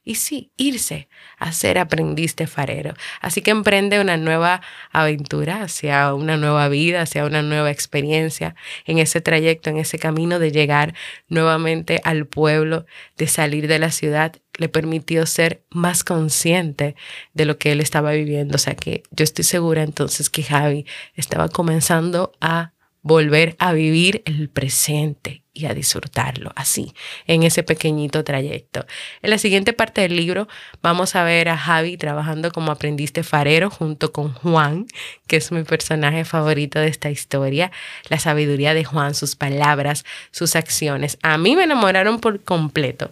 Y 0.07 0.15
sí, 0.15 0.53
irse 0.55 1.09
a 1.37 1.51
ser 1.51 1.77
aprendiz 1.77 2.37
de 2.37 2.47
farero. 2.47 2.93
Así 3.19 3.41
que 3.41 3.51
emprende 3.51 3.99
una 3.99 4.15
nueva 4.15 4.61
aventura 4.93 5.63
hacia 5.63 6.13
una 6.13 6.37
nueva 6.37 6.69
vida, 6.69 7.01
hacia 7.01 7.25
una 7.25 7.41
nueva 7.41 7.71
experiencia 7.71 8.55
en 8.85 8.99
ese 8.99 9.19
trayecto, 9.19 9.69
en 9.69 9.75
ese 9.75 9.99
camino 9.99 10.39
de 10.39 10.53
llegar 10.53 10.93
nuevamente 11.27 11.99
al 12.05 12.25
pueblo, 12.25 12.85
de 13.17 13.27
salir 13.27 13.67
de 13.67 13.79
la 13.79 13.91
ciudad, 13.91 14.37
le 14.57 14.69
permitió 14.69 15.25
ser 15.25 15.65
más 15.71 16.05
consciente 16.05 16.95
de 17.33 17.43
lo 17.43 17.57
que 17.57 17.73
él 17.73 17.81
estaba 17.81 18.13
viviendo. 18.13 18.55
O 18.55 18.59
sea 18.59 18.75
que 18.75 19.03
yo 19.11 19.25
estoy 19.25 19.43
segura 19.43 19.83
entonces 19.83 20.29
que 20.29 20.41
Javi 20.41 20.85
estaba 21.15 21.49
comenzando 21.49 22.31
a 22.39 22.71
volver 23.07 23.55
a 23.57 23.71
vivir 23.71 24.21
el 24.25 24.49
presente 24.49 25.41
y 25.53 25.65
a 25.65 25.73
disfrutarlo 25.73 26.51
así, 26.55 26.93
en 27.25 27.41
ese 27.43 27.63
pequeñito 27.63 28.23
trayecto. 28.23 28.85
En 29.21 29.29
la 29.31 29.37
siguiente 29.37 29.73
parte 29.73 30.01
del 30.01 30.15
libro 30.15 30.47
vamos 30.83 31.15
a 31.15 31.23
ver 31.23 31.49
a 31.49 31.57
Javi 31.57 31.97
trabajando 31.97 32.51
como 32.51 32.71
aprendiz 32.71 33.13
de 33.13 33.23
farero 33.23 33.69
junto 33.69 34.11
con 34.11 34.33
Juan, 34.33 34.85
que 35.25 35.37
es 35.37 35.51
mi 35.51 35.63
personaje 35.63 36.25
favorito 36.25 36.79
de 36.79 36.89
esta 36.89 37.09
historia. 37.09 37.71
La 38.09 38.19
sabiduría 38.19 38.73
de 38.73 38.83
Juan, 38.83 39.15
sus 39.15 39.35
palabras, 39.35 40.05
sus 40.31 40.55
acciones. 40.55 41.17
A 41.23 41.37
mí 41.37 41.55
me 41.55 41.63
enamoraron 41.63 42.19
por 42.19 42.43
completo 42.43 43.11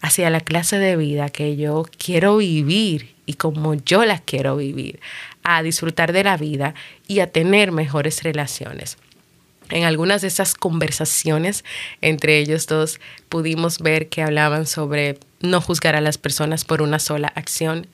hacia 0.00 0.30
la 0.30 0.40
clase 0.40 0.78
de 0.78 0.96
vida 0.96 1.28
que 1.28 1.56
yo 1.56 1.84
quiero 1.98 2.38
vivir 2.38 3.14
y 3.26 3.34
como 3.34 3.74
yo 3.74 4.04
la 4.04 4.18
quiero 4.18 4.56
vivir, 4.56 5.00
a 5.42 5.62
disfrutar 5.62 6.12
de 6.12 6.24
la 6.24 6.36
vida 6.36 6.74
y 7.06 7.20
a 7.20 7.30
tener 7.30 7.72
mejores 7.72 8.22
relaciones. 8.22 8.98
En 9.70 9.84
algunas 9.84 10.20
de 10.22 10.28
esas 10.28 10.54
conversaciones 10.54 11.64
entre 12.00 12.38
ellos 12.38 12.66
dos 12.66 13.00
pudimos 13.28 13.78
ver 13.78 14.08
que 14.08 14.22
hablaban 14.22 14.66
sobre 14.66 15.18
no 15.40 15.60
juzgar 15.60 15.96
a 15.96 16.00
las 16.00 16.18
personas 16.18 16.64
por 16.64 16.82
una 16.82 16.98
sola 16.98 17.28
acción, 17.28 17.88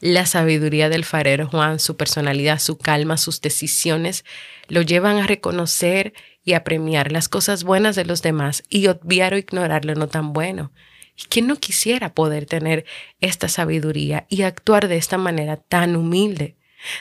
la 0.00 0.26
sabiduría 0.26 0.88
del 0.88 1.04
farero 1.04 1.48
Juan, 1.48 1.78
su 1.78 1.96
personalidad, 1.96 2.58
su 2.58 2.76
calma, 2.76 3.16
sus 3.16 3.40
decisiones, 3.40 4.24
lo 4.68 4.82
llevan 4.82 5.16
a 5.18 5.26
reconocer 5.26 6.12
y 6.44 6.52
a 6.52 6.64
premiar 6.64 7.10
las 7.10 7.28
cosas 7.28 7.64
buenas 7.64 7.96
de 7.96 8.04
los 8.04 8.20
demás 8.20 8.64
y 8.68 8.86
obviar 8.88 9.34
o 9.34 9.38
ignorar 9.38 9.84
lo 9.84 9.94
no 9.94 10.08
tan 10.08 10.32
bueno. 10.32 10.72
¿Y 11.16 11.24
quién 11.28 11.46
no 11.46 11.56
quisiera 11.56 12.12
poder 12.12 12.44
tener 12.44 12.84
esta 13.20 13.48
sabiduría 13.48 14.26
y 14.28 14.42
actuar 14.42 14.88
de 14.88 14.96
esta 14.96 15.16
manera 15.16 15.56
tan 15.56 15.96
humilde? 15.96 16.56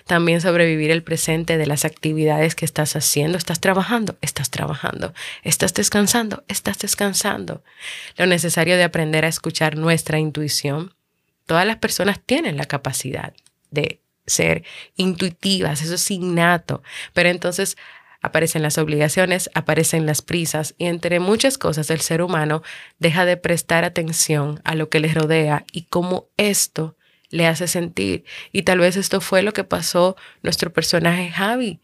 También 0.05 0.41
sobrevivir 0.41 0.91
el 0.91 1.03
presente 1.03 1.57
de 1.57 1.65
las 1.65 1.85
actividades 1.85 2.55
que 2.55 2.65
estás 2.65 2.95
haciendo. 2.95 3.37
Estás 3.37 3.59
trabajando, 3.59 4.17
estás 4.21 4.49
trabajando. 4.49 5.13
Estás 5.43 5.73
descansando, 5.73 6.43
estás 6.47 6.79
descansando. 6.79 7.63
Lo 8.17 8.25
necesario 8.25 8.77
de 8.77 8.83
aprender 8.83 9.25
a 9.25 9.29
escuchar 9.29 9.77
nuestra 9.77 10.19
intuición. 10.19 10.93
Todas 11.45 11.65
las 11.65 11.77
personas 11.77 12.19
tienen 12.25 12.57
la 12.57 12.65
capacidad 12.65 13.33
de 13.71 13.99
ser 14.25 14.63
intuitivas, 14.95 15.81
eso 15.81 15.95
es 15.95 16.11
innato, 16.11 16.81
pero 17.13 17.29
entonces 17.29 17.77
aparecen 18.21 18.61
las 18.61 18.77
obligaciones, 18.77 19.49
aparecen 19.53 20.05
las 20.05 20.21
prisas 20.21 20.75
y 20.77 20.85
entre 20.85 21.19
muchas 21.19 21.57
cosas 21.57 21.89
el 21.89 21.99
ser 21.99 22.21
humano 22.21 22.63
deja 22.97 23.25
de 23.25 23.35
prestar 23.35 23.83
atención 23.83 24.61
a 24.63 24.75
lo 24.75 24.89
que 24.89 25.01
les 25.01 25.13
rodea 25.13 25.65
y 25.71 25.83
cómo 25.83 26.29
esto 26.37 26.95
le 27.33 27.47
hace 27.47 27.67
sentir. 27.67 28.23
Y 28.51 28.61
tal 28.61 28.77
vez 28.77 28.95
esto 28.95 29.19
fue 29.19 29.41
lo 29.41 29.53
que 29.53 29.63
pasó 29.63 30.15
nuestro 30.43 30.71
personaje 30.71 31.31
Javi. 31.31 31.81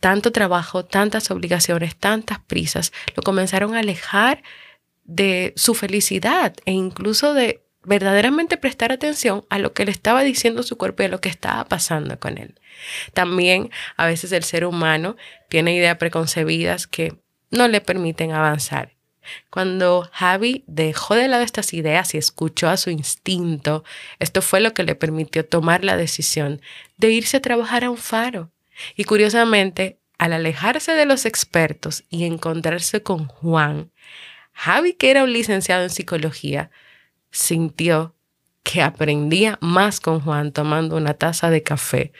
Tanto 0.00 0.32
trabajo, 0.32 0.84
tantas 0.86 1.30
obligaciones, 1.30 1.94
tantas 1.94 2.38
prisas, 2.38 2.92
lo 3.14 3.22
comenzaron 3.22 3.74
a 3.74 3.80
alejar 3.80 4.42
de 5.04 5.52
su 5.56 5.74
felicidad 5.74 6.54
e 6.64 6.72
incluso 6.72 7.34
de 7.34 7.62
verdaderamente 7.84 8.56
prestar 8.56 8.92
atención 8.92 9.44
a 9.50 9.58
lo 9.58 9.74
que 9.74 9.84
le 9.84 9.90
estaba 9.90 10.22
diciendo 10.22 10.62
su 10.62 10.78
cuerpo 10.78 11.02
y 11.02 11.06
a 11.06 11.10
lo 11.10 11.20
que 11.20 11.28
estaba 11.28 11.66
pasando 11.66 12.18
con 12.18 12.38
él. 12.38 12.58
También 13.12 13.70
a 13.96 14.06
veces 14.06 14.32
el 14.32 14.42
ser 14.42 14.64
humano 14.64 15.16
tiene 15.50 15.74
ideas 15.74 15.98
preconcebidas 15.98 16.86
que 16.86 17.14
no 17.50 17.68
le 17.68 17.82
permiten 17.82 18.32
avanzar 18.32 18.95
cuando 19.50 20.08
Javi 20.12 20.64
dejó 20.66 21.14
de 21.14 21.28
lado 21.28 21.42
estas 21.42 21.72
ideas 21.72 22.14
y 22.14 22.18
escuchó 22.18 22.68
a 22.68 22.76
su 22.76 22.90
instinto, 22.90 23.84
esto 24.18 24.42
fue 24.42 24.60
lo 24.60 24.74
que 24.74 24.84
le 24.84 24.94
permitió 24.94 25.44
tomar 25.44 25.84
la 25.84 25.96
decisión 25.96 26.60
de 26.96 27.10
irse 27.10 27.38
a 27.38 27.42
trabajar 27.42 27.84
a 27.84 27.90
un 27.90 27.96
faro. 27.96 28.50
Y 28.96 29.04
curiosamente, 29.04 29.98
al 30.18 30.32
alejarse 30.32 30.92
de 30.92 31.06
los 31.06 31.26
expertos 31.26 32.04
y 32.10 32.24
encontrarse 32.24 33.02
con 33.02 33.26
Juan, 33.26 33.90
Javi, 34.52 34.94
que 34.94 35.10
era 35.10 35.24
un 35.24 35.32
licenciado 35.32 35.82
en 35.82 35.90
psicología, 35.90 36.70
sintió 37.30 38.14
que 38.62 38.82
aprendía 38.82 39.58
más 39.60 40.00
con 40.00 40.20
Juan 40.20 40.50
tomando 40.52 40.96
una 40.96 41.14
taza 41.14 41.50
de 41.50 41.62
café 41.62 42.12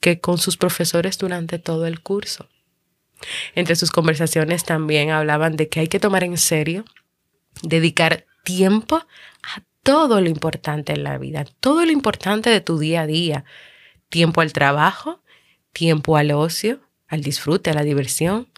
que 0.00 0.20
con 0.20 0.36
sus 0.36 0.56
profesores 0.58 1.16
durante 1.16 1.58
todo 1.58 1.86
el 1.86 2.00
curso. 2.00 2.48
Entre 3.54 3.76
sus 3.76 3.90
conversaciones 3.90 4.64
también 4.64 5.10
hablaban 5.10 5.56
de 5.56 5.68
que 5.68 5.80
hay 5.80 5.88
que 5.88 6.00
tomar 6.00 6.24
en 6.24 6.36
serio, 6.36 6.84
dedicar 7.62 8.26
tiempo 8.44 8.96
a 8.96 9.62
todo 9.82 10.20
lo 10.20 10.28
importante 10.28 10.92
en 10.92 11.04
la 11.04 11.18
vida, 11.18 11.44
todo 11.60 11.84
lo 11.84 11.92
importante 11.92 12.50
de 12.50 12.60
tu 12.60 12.78
día 12.78 13.02
a 13.02 13.06
día. 13.06 13.44
Tiempo 14.08 14.40
al 14.40 14.52
trabajo, 14.52 15.22
tiempo 15.72 16.16
al 16.16 16.30
ocio, 16.30 16.80
al 17.08 17.22
disfrute, 17.22 17.70
a 17.70 17.74
la 17.74 17.82
diversión, 17.82 18.48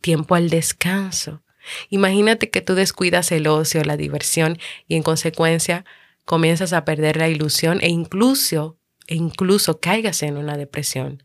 tiempo 0.00 0.34
al 0.34 0.50
descanso. 0.50 1.42
Imagínate 1.88 2.50
que 2.50 2.60
tú 2.60 2.74
descuidas 2.74 3.32
el 3.32 3.46
ocio, 3.46 3.82
la 3.84 3.96
diversión 3.96 4.58
y 4.86 4.96
en 4.96 5.02
consecuencia 5.02 5.84
comienzas 6.24 6.72
a 6.72 6.84
perder 6.84 7.16
la 7.16 7.28
ilusión 7.28 7.78
e 7.80 7.88
incluso, 7.88 8.78
e 9.06 9.14
incluso 9.14 9.80
caigas 9.80 10.22
en 10.22 10.36
una 10.36 10.56
depresión. 10.56 11.22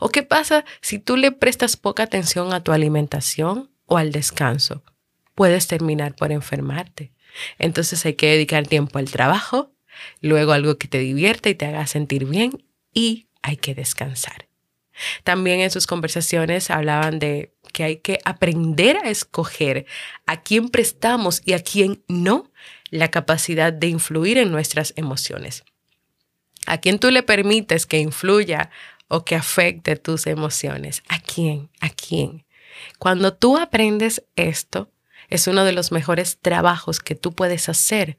¿O 0.00 0.08
qué 0.08 0.22
pasa 0.22 0.64
si 0.80 0.98
tú 0.98 1.16
le 1.16 1.32
prestas 1.32 1.76
poca 1.76 2.04
atención 2.04 2.52
a 2.52 2.62
tu 2.62 2.72
alimentación 2.72 3.70
o 3.86 3.98
al 3.98 4.12
descanso? 4.12 4.82
Puedes 5.34 5.66
terminar 5.66 6.14
por 6.14 6.32
enfermarte. 6.32 7.12
Entonces 7.58 8.04
hay 8.06 8.14
que 8.14 8.30
dedicar 8.30 8.66
tiempo 8.66 8.98
al 8.98 9.10
trabajo, 9.10 9.72
luego 10.20 10.52
algo 10.52 10.78
que 10.78 10.88
te 10.88 10.98
divierta 10.98 11.48
y 11.48 11.54
te 11.54 11.66
haga 11.66 11.86
sentir 11.86 12.24
bien 12.24 12.64
y 12.92 13.28
hay 13.42 13.56
que 13.56 13.74
descansar. 13.74 14.48
También 15.24 15.60
en 15.60 15.70
sus 15.70 15.86
conversaciones 15.86 16.70
hablaban 16.70 17.18
de 17.18 17.52
que 17.72 17.84
hay 17.84 17.96
que 17.98 18.18
aprender 18.24 18.96
a 18.96 19.10
escoger 19.10 19.86
a 20.24 20.42
quién 20.42 20.70
prestamos 20.70 21.42
y 21.44 21.52
a 21.52 21.62
quién 21.62 22.02
no 22.08 22.50
la 22.90 23.10
capacidad 23.10 23.72
de 23.72 23.88
influir 23.88 24.38
en 24.38 24.50
nuestras 24.50 24.94
emociones. 24.96 25.64
A 26.66 26.78
quién 26.78 26.98
tú 26.98 27.10
le 27.10 27.22
permites 27.22 27.86
que 27.86 27.98
influya 27.98 28.70
o 29.08 29.24
que 29.24 29.34
afecte 29.34 29.96
tus 29.96 30.26
emociones. 30.26 31.02
¿A 31.08 31.20
quién? 31.20 31.70
¿A 31.80 31.90
quién? 31.90 32.44
Cuando 32.98 33.34
tú 33.34 33.56
aprendes 33.56 34.24
esto, 34.36 34.90
es 35.28 35.46
uno 35.46 35.64
de 35.64 35.72
los 35.72 35.92
mejores 35.92 36.38
trabajos 36.40 37.00
que 37.00 37.14
tú 37.14 37.32
puedes 37.32 37.68
hacer 37.68 38.18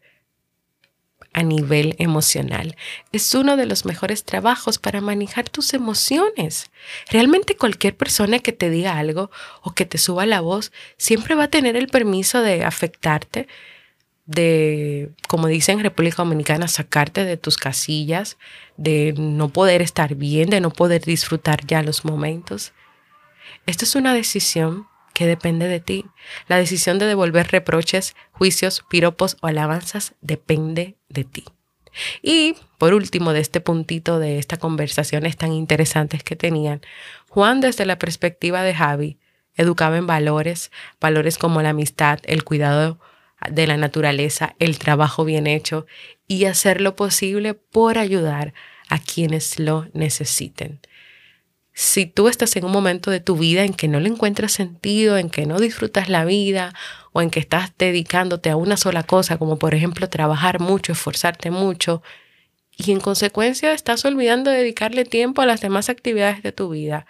a 1.34 1.44
nivel 1.44 1.96
emocional. 2.00 2.76
Es 3.12 3.36
uno 3.36 3.58
de 3.58 3.66
los 3.66 3.86
mejores 3.86 4.24
trabajos 4.24 4.80
para 4.80 5.02
manejar 5.02 5.50
tus 5.50 5.74
emociones. 5.74 6.72
Realmente 7.12 7.56
cualquier 7.56 7.96
persona 7.96 8.40
que 8.40 8.54
te 8.54 8.70
diga 8.70 8.98
algo 8.98 9.30
o 9.62 9.72
que 9.72 9.86
te 9.86 9.98
suba 10.00 10.26
la 10.26 10.42
voz 10.42 10.72
siempre 10.98 11.36
va 11.36 11.44
a 11.44 11.50
tener 11.50 11.76
el 11.76 11.90
permiso 11.90 12.42
de 12.42 12.64
afectarte, 12.64 13.48
de, 14.28 15.10
como 15.28 15.48
dicen 15.48 15.80
en 15.80 15.86
República 15.86 16.18
Dominicana, 16.18 16.68
sacarte 16.68 17.24
de 17.26 17.38
tus 17.38 17.58
casillas, 17.58 18.38
de 18.76 19.14
no 19.18 19.50
poder 19.50 19.82
estar 19.82 20.16
bien, 20.16 20.50
de 20.50 20.62
no 20.62 20.70
poder 20.70 21.04
disfrutar 21.04 21.66
ya 21.66 21.82
los 21.82 22.06
momentos. 22.06 22.74
Esto 23.66 23.86
es 23.86 23.96
una 23.96 24.14
decisión 24.14 24.88
que 25.14 25.26
depende 25.26 25.68
de 25.68 25.80
ti. 25.80 26.06
La 26.48 26.58
decisión 26.58 27.00
de 27.00 27.08
devolver 27.08 27.48
reproches, 27.48 28.16
juicios, 28.32 28.84
piropos 28.90 29.38
o 29.42 29.48
alabanzas 29.48 30.14
depende 30.22 30.96
de 31.10 31.24
ti. 31.24 31.46
Y 32.22 32.56
por 32.78 32.94
último, 32.94 33.34
de 33.34 33.40
este 33.40 33.60
puntito 33.60 34.20
de 34.20 34.38
estas 34.38 34.60
conversaciones 34.60 35.38
tan 35.38 35.54
interesantes 35.54 36.22
que 36.24 36.36
tenían, 36.36 36.82
Juan 37.30 37.62
desde 37.62 37.86
la 37.86 37.98
perspectiva 37.98 38.62
de 38.62 38.76
Javi 38.76 39.18
educaba 39.56 39.98
en 39.98 40.06
valores, 40.06 40.72
valores 41.02 41.40
como 41.40 41.62
la 41.64 41.70
amistad, 41.70 42.20
el 42.24 42.44
cuidado 42.44 43.00
de 43.50 43.68
la 43.68 43.78
naturaleza, 43.78 44.56
el 44.60 44.80
trabajo 44.80 45.26
bien 45.26 45.48
hecho 45.48 45.86
y 46.28 46.46
hacer 46.46 46.82
lo 46.82 46.96
posible 46.96 47.54
por 47.54 47.98
ayudar 47.98 48.54
a 48.90 49.00
quienes 49.00 49.60
lo 49.60 49.88
necesiten. 49.94 50.80
Si 51.74 52.08
tú 52.08 52.28
estás 52.28 52.56
en 52.56 52.66
un 52.66 52.72
momento 52.72 53.12
de 53.12 53.20
tu 53.20 53.38
vida 53.38 53.64
en 53.64 53.74
que 53.74 53.88
no 53.88 54.00
le 54.00 54.10
encuentras 54.10 54.52
sentido, 54.52 55.18
en 55.18 55.30
que 55.30 55.46
no 55.46 55.60
disfrutas 55.60 56.10
la 56.10 56.26
vida 56.26 56.74
o 57.14 57.22
en 57.22 57.30
que 57.30 57.40
estás 57.40 57.72
dedicándote 57.78 58.50
a 58.50 58.56
una 58.56 58.78
sola 58.78 59.04
cosa, 59.04 59.38
como 59.38 59.60
por 59.60 59.76
ejemplo 59.76 60.10
trabajar 60.10 60.60
mucho, 60.60 60.94
esforzarte 60.94 61.52
mucho, 61.52 62.02
y 62.76 62.92
en 62.92 63.00
consecuencia 63.00 63.74
estás 63.74 64.06
olvidando 64.06 64.50
dedicarle 64.50 65.06
tiempo 65.06 65.44
a 65.44 65.46
las 65.46 65.62
demás 65.62 65.90
actividades 65.90 66.42
de 66.42 66.52
tu 66.52 66.70
vida, 66.70 67.06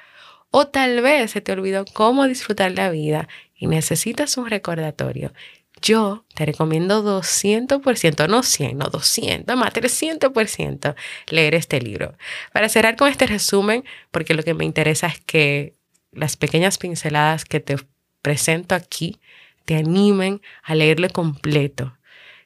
o 0.51 0.67
tal 0.67 1.01
vez 1.01 1.31
se 1.31 1.41
te 1.41 1.53
olvidó 1.53 1.86
cómo 1.93 2.27
disfrutar 2.27 2.72
la 2.72 2.89
vida 2.89 3.29
y 3.55 3.67
necesitas 3.67 4.36
un 4.38 4.50
recordatorio, 4.50 5.34
yo 5.81 6.25
te 6.34 6.46
recomiendo 6.46 7.03
200%, 7.03 8.27
no 8.27 8.43
100, 8.43 8.77
no 8.77 8.86
200, 8.89 9.55
más 9.55 9.74
300% 9.74 10.96
leer 11.29 11.55
este 11.55 11.81
libro. 11.81 12.15
Para 12.53 12.69
cerrar 12.69 12.96
con 12.96 13.10
este 13.10 13.27
resumen, 13.27 13.84
porque 14.12 14.34
lo 14.34 14.43
que 14.43 14.53
me 14.53 14.65
interesa 14.65 15.07
es 15.07 15.19
que 15.22 15.75
las 16.12 16.38
pequeñas 16.38 16.77
pinceladas 16.77 17.46
que 17.46 17.60
te 17.60 17.77
presento 18.22 18.75
aquí 18.75 19.19
te 19.65 19.75
animen 19.75 20.41
a 20.63 20.75
leerlo 20.75 21.10
completo. 21.10 21.98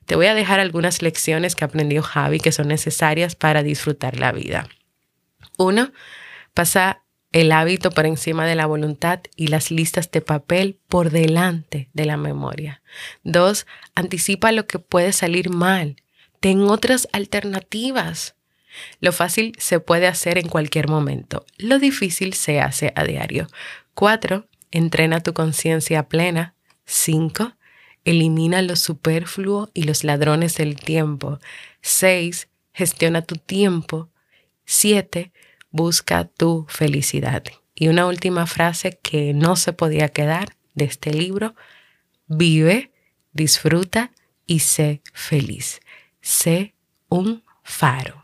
Te 0.06 0.16
voy 0.16 0.26
a 0.26 0.34
dejar 0.34 0.60
algunas 0.60 1.02
lecciones 1.02 1.56
que 1.56 1.64
aprendió 1.64 2.02
Javi 2.02 2.40
que 2.40 2.52
son 2.52 2.68
necesarias 2.68 3.36
para 3.36 3.64
disfrutar 3.64 4.20
la 4.20 4.32
vida. 4.32 4.68
Uno, 5.58 5.92
pasa 6.54 7.04
el 7.32 7.52
hábito 7.52 7.92
por 7.92 8.06
encima 8.06 8.46
de 8.46 8.56
la 8.56 8.66
voluntad 8.66 9.22
y 9.36 9.48
las 9.48 9.72
listas 9.72 10.12
de 10.12 10.22
papel 10.22 10.78
por 10.88 11.12
delante 11.12 11.90
de 11.94 12.06
la 12.06 12.18
memoria. 12.18 12.82
Dos, 13.24 13.66
anticipa 13.96 14.52
lo 14.52 14.68
que 14.68 14.80
puede 14.80 15.14
salir 15.14 15.50
mal. 15.50 15.96
Ten 16.40 16.62
otras 16.62 17.08
alternativas. 17.14 18.36
Lo 19.00 19.12
fácil 19.12 19.54
se 19.58 19.80
puede 19.80 20.08
hacer 20.08 20.38
en 20.38 20.50
cualquier 20.50 20.90
momento. 20.90 21.46
Lo 21.58 21.80
difícil 21.80 22.34
se 22.34 22.60
hace 22.60 22.92
a 22.96 23.04
diario. 23.04 23.48
Cuatro, 23.94 24.48
entrena 24.72 25.22
tu 25.22 25.34
conciencia 25.34 26.10
plena. 26.10 26.56
Cinco, 26.86 27.54
elimina 28.04 28.62
lo 28.62 28.76
superfluo 28.76 29.70
y 29.74 29.84
los 29.84 30.04
ladrones 30.04 30.56
del 30.56 30.76
tiempo. 30.76 31.40
Seis, 31.82 32.50
gestiona 32.74 33.22
tu 33.22 33.36
tiempo. 33.36 34.10
Siete, 34.66 35.32
busca 35.72 36.26
tu 36.26 36.66
felicidad. 36.70 37.44
Y 37.74 37.88
una 37.88 38.06
última 38.06 38.46
frase 38.46 39.00
que 39.02 39.34
no 39.34 39.56
se 39.56 39.74
podía 39.74 40.10
quedar 40.10 40.56
de 40.76 40.86
este 40.86 41.14
libro, 41.14 41.56
vive, 42.28 42.92
disfruta 43.34 44.12
y 44.46 44.60
sé 44.60 45.02
feliz. 45.14 45.80
Sé 46.22 46.76
un 47.10 47.44
faro. 47.64 48.21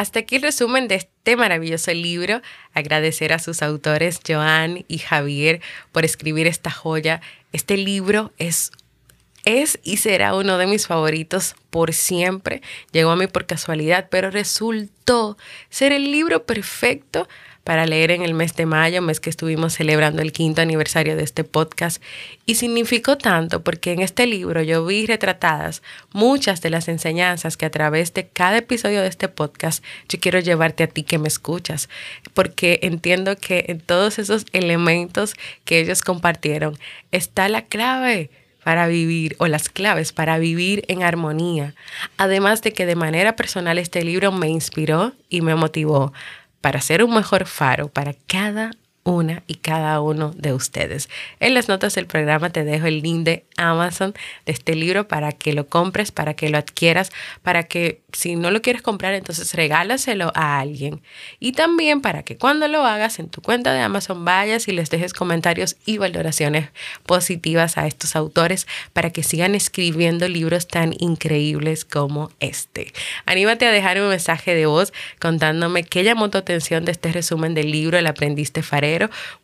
Hasta 0.00 0.20
aquí 0.20 0.36
el 0.36 0.42
resumen 0.42 0.88
de 0.88 0.94
este 0.94 1.36
maravilloso 1.36 1.92
libro. 1.92 2.40
Agradecer 2.72 3.34
a 3.34 3.38
sus 3.38 3.60
autores, 3.60 4.18
Joan 4.26 4.86
y 4.88 4.96
Javier, 4.96 5.60
por 5.92 6.06
escribir 6.06 6.46
esta 6.46 6.70
joya. 6.70 7.20
Este 7.52 7.76
libro 7.76 8.32
es 8.38 8.72
es 9.44 9.78
y 9.82 9.98
será 9.98 10.34
uno 10.34 10.56
de 10.56 10.66
mis 10.66 10.86
favoritos 10.86 11.54
por 11.68 11.92
siempre. 11.92 12.62
Llegó 12.92 13.10
a 13.10 13.16
mí 13.16 13.26
por 13.26 13.44
casualidad, 13.44 14.08
pero 14.10 14.30
resultó 14.30 15.36
ser 15.68 15.92
el 15.92 16.10
libro 16.10 16.46
perfecto 16.46 17.28
para 17.64 17.86
leer 17.86 18.10
en 18.10 18.22
el 18.22 18.34
mes 18.34 18.56
de 18.56 18.66
mayo, 18.66 19.02
mes 19.02 19.20
que 19.20 19.30
estuvimos 19.30 19.74
celebrando 19.74 20.22
el 20.22 20.32
quinto 20.32 20.62
aniversario 20.62 21.16
de 21.16 21.22
este 21.22 21.44
podcast. 21.44 22.02
Y 22.46 22.56
significó 22.56 23.16
tanto 23.16 23.62
porque 23.62 23.92
en 23.92 24.00
este 24.00 24.26
libro 24.26 24.62
yo 24.62 24.84
vi 24.84 25.06
retratadas 25.06 25.82
muchas 26.12 26.60
de 26.62 26.70
las 26.70 26.88
enseñanzas 26.88 27.56
que 27.56 27.66
a 27.66 27.70
través 27.70 28.14
de 28.14 28.28
cada 28.28 28.58
episodio 28.58 29.02
de 29.02 29.08
este 29.08 29.28
podcast 29.28 29.84
yo 30.08 30.18
quiero 30.20 30.40
llevarte 30.40 30.84
a 30.84 30.88
ti 30.88 31.02
que 31.02 31.18
me 31.18 31.28
escuchas, 31.28 31.88
porque 32.34 32.80
entiendo 32.82 33.36
que 33.36 33.66
en 33.68 33.80
todos 33.80 34.18
esos 34.18 34.46
elementos 34.52 35.34
que 35.64 35.80
ellos 35.80 36.02
compartieron 36.02 36.78
está 37.12 37.48
la 37.48 37.62
clave 37.62 38.30
para 38.64 38.86
vivir 38.86 39.36
o 39.38 39.46
las 39.46 39.68
claves 39.68 40.12
para 40.12 40.38
vivir 40.38 40.84
en 40.88 41.02
armonía. 41.02 41.74
Además 42.16 42.62
de 42.62 42.72
que 42.72 42.86
de 42.86 42.94
manera 42.94 43.36
personal 43.36 43.78
este 43.78 44.04
libro 44.04 44.32
me 44.32 44.48
inspiró 44.48 45.12
y 45.28 45.40
me 45.40 45.54
motivó 45.54 46.12
para 46.60 46.80
ser 46.80 47.02
un 47.02 47.14
mejor 47.14 47.46
faro 47.46 47.88
para 47.88 48.14
cada 48.26 48.72
una 49.04 49.42
y 49.46 49.56
cada 49.56 50.00
uno 50.00 50.32
de 50.36 50.52
ustedes. 50.52 51.08
En 51.40 51.54
las 51.54 51.68
notas 51.68 51.94
del 51.94 52.06
programa 52.06 52.50
te 52.50 52.64
dejo 52.64 52.86
el 52.86 53.00
link 53.00 53.24
de 53.24 53.44
Amazon 53.56 54.14
de 54.46 54.52
este 54.52 54.74
libro 54.74 55.08
para 55.08 55.32
que 55.32 55.52
lo 55.52 55.66
compres, 55.66 56.12
para 56.12 56.34
que 56.34 56.50
lo 56.50 56.58
adquieras, 56.58 57.10
para 57.42 57.64
que 57.64 58.00
si 58.12 58.36
no 58.36 58.50
lo 58.50 58.62
quieres 58.62 58.82
comprar, 58.82 59.14
entonces 59.14 59.54
regálaselo 59.54 60.32
a 60.34 60.58
alguien. 60.58 61.00
Y 61.38 61.52
también 61.52 62.00
para 62.00 62.22
que 62.22 62.36
cuando 62.36 62.68
lo 62.68 62.84
hagas 62.84 63.18
en 63.18 63.28
tu 63.28 63.40
cuenta 63.40 63.72
de 63.72 63.80
Amazon 63.80 64.24
vayas 64.24 64.68
y 64.68 64.72
les 64.72 64.90
dejes 64.90 65.12
comentarios 65.12 65.76
y 65.86 65.98
valoraciones 65.98 66.68
positivas 67.06 67.78
a 67.78 67.86
estos 67.86 68.16
autores 68.16 68.66
para 68.92 69.10
que 69.10 69.22
sigan 69.22 69.54
escribiendo 69.54 70.28
libros 70.28 70.68
tan 70.68 70.94
increíbles 70.98 71.84
como 71.84 72.30
este. 72.40 72.92
Anímate 73.26 73.66
a 73.66 73.72
dejar 73.72 74.00
un 74.00 74.08
mensaje 74.08 74.54
de 74.54 74.66
voz 74.66 74.92
contándome 75.20 75.84
qué 75.84 76.04
llamó 76.04 76.30
tu 76.30 76.38
atención 76.38 76.84
de 76.84 76.92
este 76.92 77.12
resumen 77.12 77.54
del 77.54 77.70
libro 77.70 77.98
El 77.98 78.06
aprendiste 78.06 78.62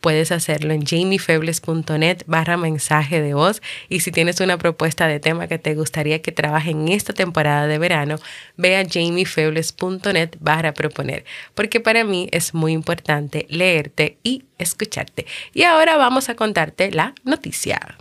Puedes 0.00 0.32
hacerlo 0.32 0.72
en 0.72 0.84
jamiefebles.net 0.84 2.22
barra 2.26 2.56
mensaje 2.56 3.20
de 3.20 3.34
voz 3.34 3.62
y 3.88 4.00
si 4.00 4.12
tienes 4.12 4.40
una 4.40 4.58
propuesta 4.58 5.06
de 5.06 5.20
tema 5.20 5.46
que 5.46 5.58
te 5.58 5.74
gustaría 5.74 6.22
que 6.22 6.32
trabaje 6.32 6.70
en 6.70 6.88
esta 6.88 7.12
temporada 7.12 7.66
de 7.66 7.78
verano, 7.78 8.16
ve 8.56 8.76
a 8.76 8.84
jamiefebles.net 8.84 10.36
para 10.42 10.74
proponer, 10.74 11.24
porque 11.54 11.80
para 11.80 12.04
mí 12.04 12.28
es 12.32 12.54
muy 12.54 12.72
importante 12.72 13.46
leerte 13.48 14.18
y 14.22 14.44
escucharte. 14.58 15.26
Y 15.54 15.62
ahora 15.62 15.96
vamos 15.96 16.28
a 16.28 16.34
contarte 16.34 16.90
la 16.90 17.14
noticia. 17.24 17.96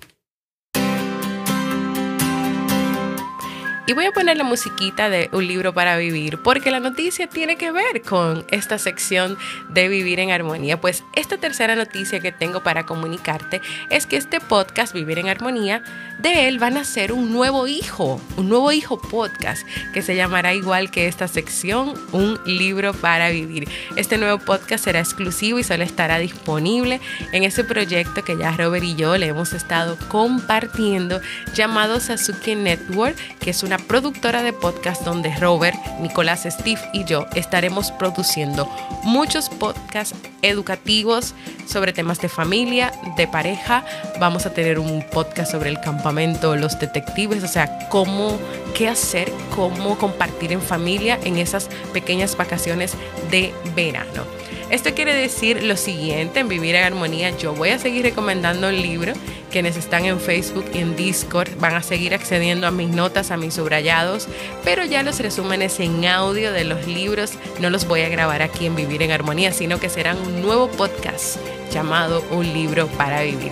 Y 3.88 3.94
voy 3.94 4.08
a 4.08 4.12
poner 4.12 4.36
la 4.36 4.44
musiquita 4.44 5.10
de 5.10 5.30
un 5.32 5.48
libro 5.48 5.72
para 5.72 5.96
vivir 5.96 6.40
porque 6.42 6.72
la 6.72 6.80
noticia 6.80 7.28
tiene 7.28 7.56
que 7.56 7.72
ver 7.72 8.02
con 8.02 8.44
esta 8.50 8.80
sección 8.80 9.38
de 9.70 9.88
vivir 9.90 10.20
en 10.20 10.32
armonía. 10.32 10.82
Pues 10.82 11.04
esta 11.14 11.38
tercera 11.38 11.76
noticia 11.76 12.20
que 12.20 12.32
tengo 12.32 12.64
para 12.64 12.88
comunicarte 12.88 13.62
es 13.92 14.08
que 14.08 14.18
este 14.18 14.40
podcast, 14.40 14.92
Vivir 14.92 15.20
en 15.20 15.30
Armonía, 15.30 15.84
de 16.18 16.48
él 16.48 16.58
van 16.58 16.78
a 16.78 16.84
ser 16.84 17.12
un 17.12 17.32
nuevo 17.32 17.68
hijo, 17.68 18.20
un 18.38 18.50
nuevo 18.50 18.72
hijo 18.72 19.00
podcast 19.00 19.68
que 19.94 20.02
se 20.02 20.16
llamará 20.16 20.56
igual 20.56 20.90
que 20.90 21.08
esta 21.08 21.28
sección, 21.28 21.94
un 22.12 22.40
libro 22.46 22.92
para 22.94 23.30
vivir. 23.30 23.70
Este 23.96 24.18
nuevo 24.18 24.40
podcast 24.40 24.86
será 24.86 25.00
exclusivo 25.00 25.60
y 25.60 25.64
solo 25.64 25.84
estará 25.84 26.18
disponible 26.18 27.02
en 27.34 27.44
ese 27.44 27.64
proyecto 27.64 28.24
que 28.24 28.36
ya 28.36 28.52
Robert 28.52 28.84
y 28.84 28.96
yo 28.96 29.16
le 29.16 29.28
hemos 29.28 29.54
estado 29.54 29.96
compartiendo 30.08 31.22
llamado 31.54 32.00
Sasuke 32.00 32.56
Network, 32.56 33.16
que 33.40 33.52
es 33.52 33.62
una 33.62 33.75
productora 33.78 34.44
de 34.44 34.54
podcast 34.54 35.04
donde 35.04 35.36
Robert, 35.36 35.78
Nicolás, 36.00 36.48
Steve 36.50 36.82
y 36.94 37.04
yo 37.04 37.26
estaremos 37.36 37.92
produciendo 37.92 38.70
muchos 39.04 39.50
podcasts 39.50 40.18
educativos 40.42 41.34
sobre 41.68 41.94
temas 41.94 42.20
de 42.22 42.30
familia, 42.30 42.92
de 43.18 43.28
pareja. 43.28 43.86
Vamos 44.20 44.46
a 44.46 44.54
tener 44.54 44.80
un 44.80 45.04
podcast 45.12 45.52
sobre 45.52 45.70
el 45.70 45.80
campamento, 45.80 46.56
los 46.56 46.80
detectives, 46.80 47.44
o 47.44 47.48
sea, 47.48 47.88
cómo, 47.90 48.38
qué 48.74 48.88
hacer, 48.88 49.32
cómo 49.56 49.98
compartir 49.98 50.52
en 50.52 50.62
familia 50.62 51.20
en 51.24 51.38
esas 51.38 51.70
pequeñas 51.94 52.38
vacaciones 52.38 52.94
de 53.32 53.54
verano. 53.76 54.24
Esto 54.70 54.96
quiere 54.96 55.14
decir 55.14 55.64
lo 55.64 55.78
siguiente, 55.78 56.40
en 56.40 56.48
Vivir 56.48 56.74
en 56.76 56.86
Armonía 56.86 57.38
yo 57.38 57.54
voy 57.54 57.70
a 57.70 57.78
seguir 57.78 58.04
recomendando 58.04 58.68
el 58.70 58.82
libro, 58.82 59.14
quienes 59.52 59.78
están 59.78 60.06
en 60.06 60.20
Facebook 60.20 60.66
y 60.74 60.80
en 60.80 60.96
Discord 60.96 61.50
van 61.60 61.76
a 61.76 61.84
seguir 61.84 62.16
accediendo 62.16 62.66
a 62.66 62.72
mis 62.72 62.90
notas, 62.90 63.30
a 63.30 63.38
mis 63.38 63.54
subrayados, 63.54 64.28
pero 64.64 64.84
ya 64.84 65.04
los 65.04 65.20
resúmenes 65.20 65.80
en 65.80 66.04
audio 66.06 66.52
de 66.52 66.64
los 66.64 66.88
libros 66.88 67.34
no 67.60 67.70
los 67.70 67.88
voy 67.88 68.02
a 68.02 68.10
grabar 68.10 68.42
aquí 68.42 68.66
en 68.66 68.76
Vivir 68.76 69.04
en 69.04 69.12
Armonía, 69.12 69.52
sino 69.52 69.80
que 69.80 69.88
serán 69.88 70.18
un 70.18 70.42
nuevo 70.42 70.68
podcast 70.68 71.38
llamado 71.72 72.24
Un 72.32 72.52
libro 72.52 72.88
para 72.88 73.22
vivir. 73.22 73.52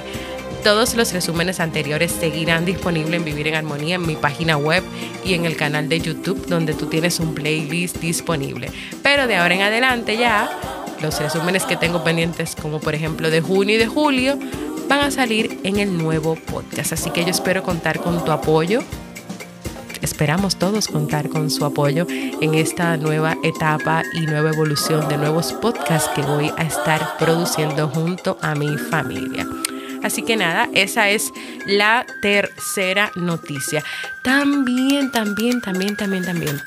Todos 0.64 0.96
los 0.96 1.14
resúmenes 1.14 1.60
anteriores 1.60 2.12
seguirán 2.12 2.66
disponibles 2.66 3.20
en 3.20 3.26
Vivir 3.26 3.50
en 3.50 3.56
Armonía 3.56 3.96
en 3.96 4.08
mi 4.08 4.16
página 4.16 4.58
web 4.58 4.84
y 5.24 5.36
en 5.36 5.46
el 5.46 5.58
canal 5.58 5.90
de 5.90 6.00
YouTube 6.00 6.48
donde 6.48 6.74
tú 6.74 6.88
tienes 6.88 7.20
un 7.20 7.36
playlist 7.36 7.98
disponible. 7.98 8.72
Pero 9.04 9.28
de 9.28 9.36
ahora 9.36 9.56
en 9.56 9.62
adelante 9.62 10.18
ya 10.18 10.83
los 11.04 11.20
resúmenes 11.20 11.66
que 11.66 11.76
tengo 11.76 12.04
pendientes, 12.04 12.56
como 12.56 12.80
por 12.80 12.96
ejemplo 12.96 13.30
de 13.30 13.42
junio 13.42 13.76
y 13.76 13.78
de 13.78 13.88
julio, 13.88 14.40
van 14.88 15.02
a 15.02 15.12
salir 15.12 15.60
en 15.64 15.78
el 15.78 15.98
nuevo 15.98 16.36
podcast. 16.36 16.94
Así 16.94 17.12
que 17.12 17.24
yo 17.24 17.30
espero 17.30 17.62
contar 17.62 18.00
con 18.00 18.24
tu 18.24 18.32
apoyo. 18.32 18.82
Esperamos 20.02 20.58
todos 20.58 20.88
contar 20.88 21.30
con 21.30 21.50
su 21.50 21.66
apoyo 21.66 22.08
en 22.10 22.56
esta 22.56 22.98
nueva 22.98 23.38
etapa 23.44 24.04
y 24.14 24.22
nueva 24.22 24.50
evolución 24.52 25.08
de 25.10 25.18
nuevos 25.18 25.54
podcasts 25.54 26.10
que 26.16 26.22
voy 26.22 26.52
a 26.58 26.64
estar 26.64 27.18
produciendo 27.18 27.90
junto 27.90 28.38
a 28.42 28.56
mi 28.56 28.78
familia. 28.78 29.46
Así 30.04 30.24
que 30.24 30.36
nada, 30.36 30.70
esa 30.74 31.10
es 31.10 31.32
la 31.66 32.06
tercera 32.22 33.12
noticia. 33.16 33.84
También, 34.22 35.12
también, 35.12 35.62
también, 35.62 35.96
también, 35.96 36.26
también. 36.26 36.62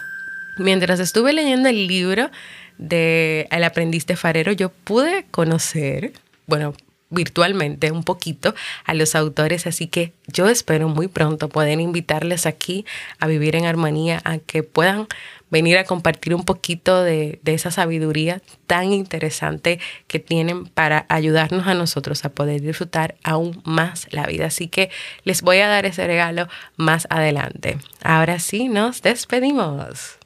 Mientras 0.56 1.00
estuve 1.00 1.34
leyendo 1.34 1.68
el 1.68 1.86
libro, 1.86 2.30
de 2.78 3.48
El 3.50 3.64
aprendiz 3.64 4.06
de 4.06 4.16
farero, 4.16 4.52
yo 4.52 4.70
pude 4.70 5.26
conocer, 5.30 6.12
bueno, 6.46 6.74
virtualmente 7.10 7.92
un 7.92 8.04
poquito 8.04 8.54
a 8.84 8.94
los 8.94 9.14
autores, 9.14 9.66
así 9.66 9.86
que 9.86 10.12
yo 10.26 10.48
espero 10.48 10.88
muy 10.88 11.08
pronto 11.08 11.48
poder 11.48 11.80
invitarles 11.80 12.46
aquí 12.46 12.84
a 13.18 13.26
vivir 13.26 13.54
en 13.56 13.64
armonía, 13.64 14.20
a 14.24 14.38
que 14.38 14.62
puedan 14.62 15.06
venir 15.48 15.78
a 15.78 15.84
compartir 15.84 16.34
un 16.34 16.44
poquito 16.44 17.04
de, 17.04 17.38
de, 17.42 17.54
esa 17.54 17.70
sabiduría 17.70 18.42
tan 18.66 18.92
interesante 18.92 19.78
que 20.08 20.18
tienen 20.18 20.66
para 20.66 21.06
ayudarnos 21.08 21.68
a 21.68 21.74
nosotros 21.74 22.24
a 22.24 22.30
poder 22.30 22.60
disfrutar 22.60 23.14
aún 23.22 23.62
más 23.64 24.08
la 24.10 24.26
vida. 24.26 24.46
Así 24.46 24.66
que 24.66 24.90
les 25.22 25.42
voy 25.42 25.58
a 25.58 25.68
dar 25.68 25.86
ese 25.86 26.04
regalo 26.06 26.48
más 26.76 27.06
adelante. 27.10 27.78
Ahora 28.02 28.40
sí, 28.40 28.68
nos 28.68 29.02
despedimos. 29.02 30.18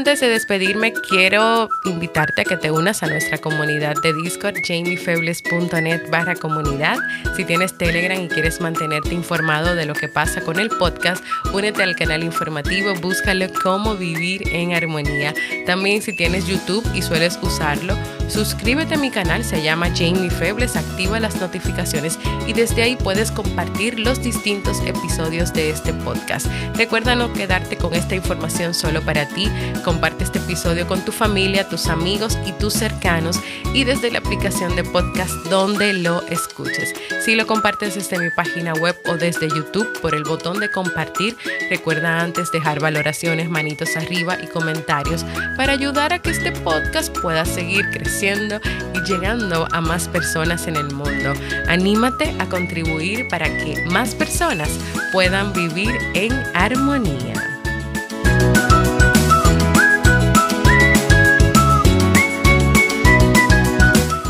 Antes 0.00 0.20
de 0.20 0.30
despedirme, 0.30 0.94
quiero 0.94 1.68
invitarte 1.84 2.40
a 2.40 2.44
que 2.44 2.56
te 2.56 2.70
unas 2.70 3.02
a 3.02 3.06
nuestra 3.06 3.36
comunidad 3.36 3.94
de 4.02 4.14
Discord, 4.14 4.54
jamiefebles.net 4.66 6.08
barra 6.08 6.34
comunidad. 6.36 6.96
Si 7.36 7.44
tienes 7.44 7.76
Telegram 7.76 8.18
y 8.18 8.28
quieres 8.28 8.62
mantenerte 8.62 9.12
informado 9.12 9.74
de 9.74 9.84
lo 9.84 9.92
que 9.92 10.08
pasa 10.08 10.40
con 10.40 10.58
el 10.58 10.70
podcast, 10.70 11.22
únete 11.52 11.82
al 11.82 11.96
canal 11.96 12.24
informativo, 12.24 12.94
búscalo 13.02 13.44
cómo 13.62 13.94
vivir 13.94 14.48
en 14.48 14.72
armonía. 14.72 15.34
También 15.66 16.00
si 16.00 16.14
tienes 16.14 16.46
YouTube 16.46 16.88
y 16.94 17.02
sueles 17.02 17.38
usarlo, 17.42 17.94
suscríbete 18.28 18.94
a 18.94 18.98
mi 18.98 19.10
canal, 19.10 19.44
se 19.44 19.62
llama 19.62 19.90
Jamie 19.94 20.30
Febles, 20.30 20.76
activa 20.76 21.20
las 21.20 21.38
notificaciones 21.42 22.18
y 22.46 22.54
desde 22.54 22.82
ahí 22.82 22.96
puedes 22.96 23.30
compartir 23.30 24.00
los 24.00 24.22
distintos 24.22 24.80
episodios 24.86 25.52
de 25.52 25.68
este 25.68 25.92
podcast. 25.92 26.46
Recuerda 26.74 27.14
no 27.14 27.30
quedarte 27.34 27.76
con 27.76 27.92
esta 27.92 28.14
información 28.14 28.72
solo 28.72 29.02
para 29.02 29.28
ti, 29.28 29.50
comparte 29.90 30.22
este 30.22 30.38
episodio 30.38 30.86
con 30.86 31.04
tu 31.04 31.10
familia, 31.10 31.68
tus 31.68 31.88
amigos 31.88 32.38
y 32.46 32.52
tus 32.52 32.74
cercanos 32.74 33.40
y 33.74 33.82
desde 33.82 34.12
la 34.12 34.20
aplicación 34.20 34.76
de 34.76 34.84
podcast 34.84 35.32
donde 35.48 35.92
lo 35.94 36.22
escuches. 36.28 36.94
Si 37.24 37.34
lo 37.34 37.44
compartes 37.44 37.96
desde 37.96 38.20
mi 38.20 38.30
página 38.30 38.72
web 38.74 38.94
o 39.08 39.16
desde 39.16 39.48
YouTube 39.48 40.00
por 40.00 40.14
el 40.14 40.22
botón 40.22 40.60
de 40.60 40.70
compartir, 40.70 41.36
recuerda 41.70 42.20
antes 42.20 42.52
dejar 42.52 42.78
valoraciones, 42.78 43.50
manitos 43.50 43.96
arriba 43.96 44.38
y 44.40 44.46
comentarios 44.46 45.26
para 45.56 45.72
ayudar 45.72 46.12
a 46.12 46.20
que 46.20 46.30
este 46.30 46.52
podcast 46.52 47.12
pueda 47.18 47.44
seguir 47.44 47.90
creciendo 47.90 48.60
y 48.94 49.00
llegando 49.10 49.66
a 49.72 49.80
más 49.80 50.06
personas 50.06 50.68
en 50.68 50.76
el 50.76 50.94
mundo. 50.94 51.32
Anímate 51.66 52.32
a 52.38 52.46
contribuir 52.46 53.26
para 53.26 53.48
que 53.58 53.84
más 53.86 54.14
personas 54.14 54.70
puedan 55.10 55.52
vivir 55.52 55.98
en 56.14 56.32
armonía. 56.54 57.49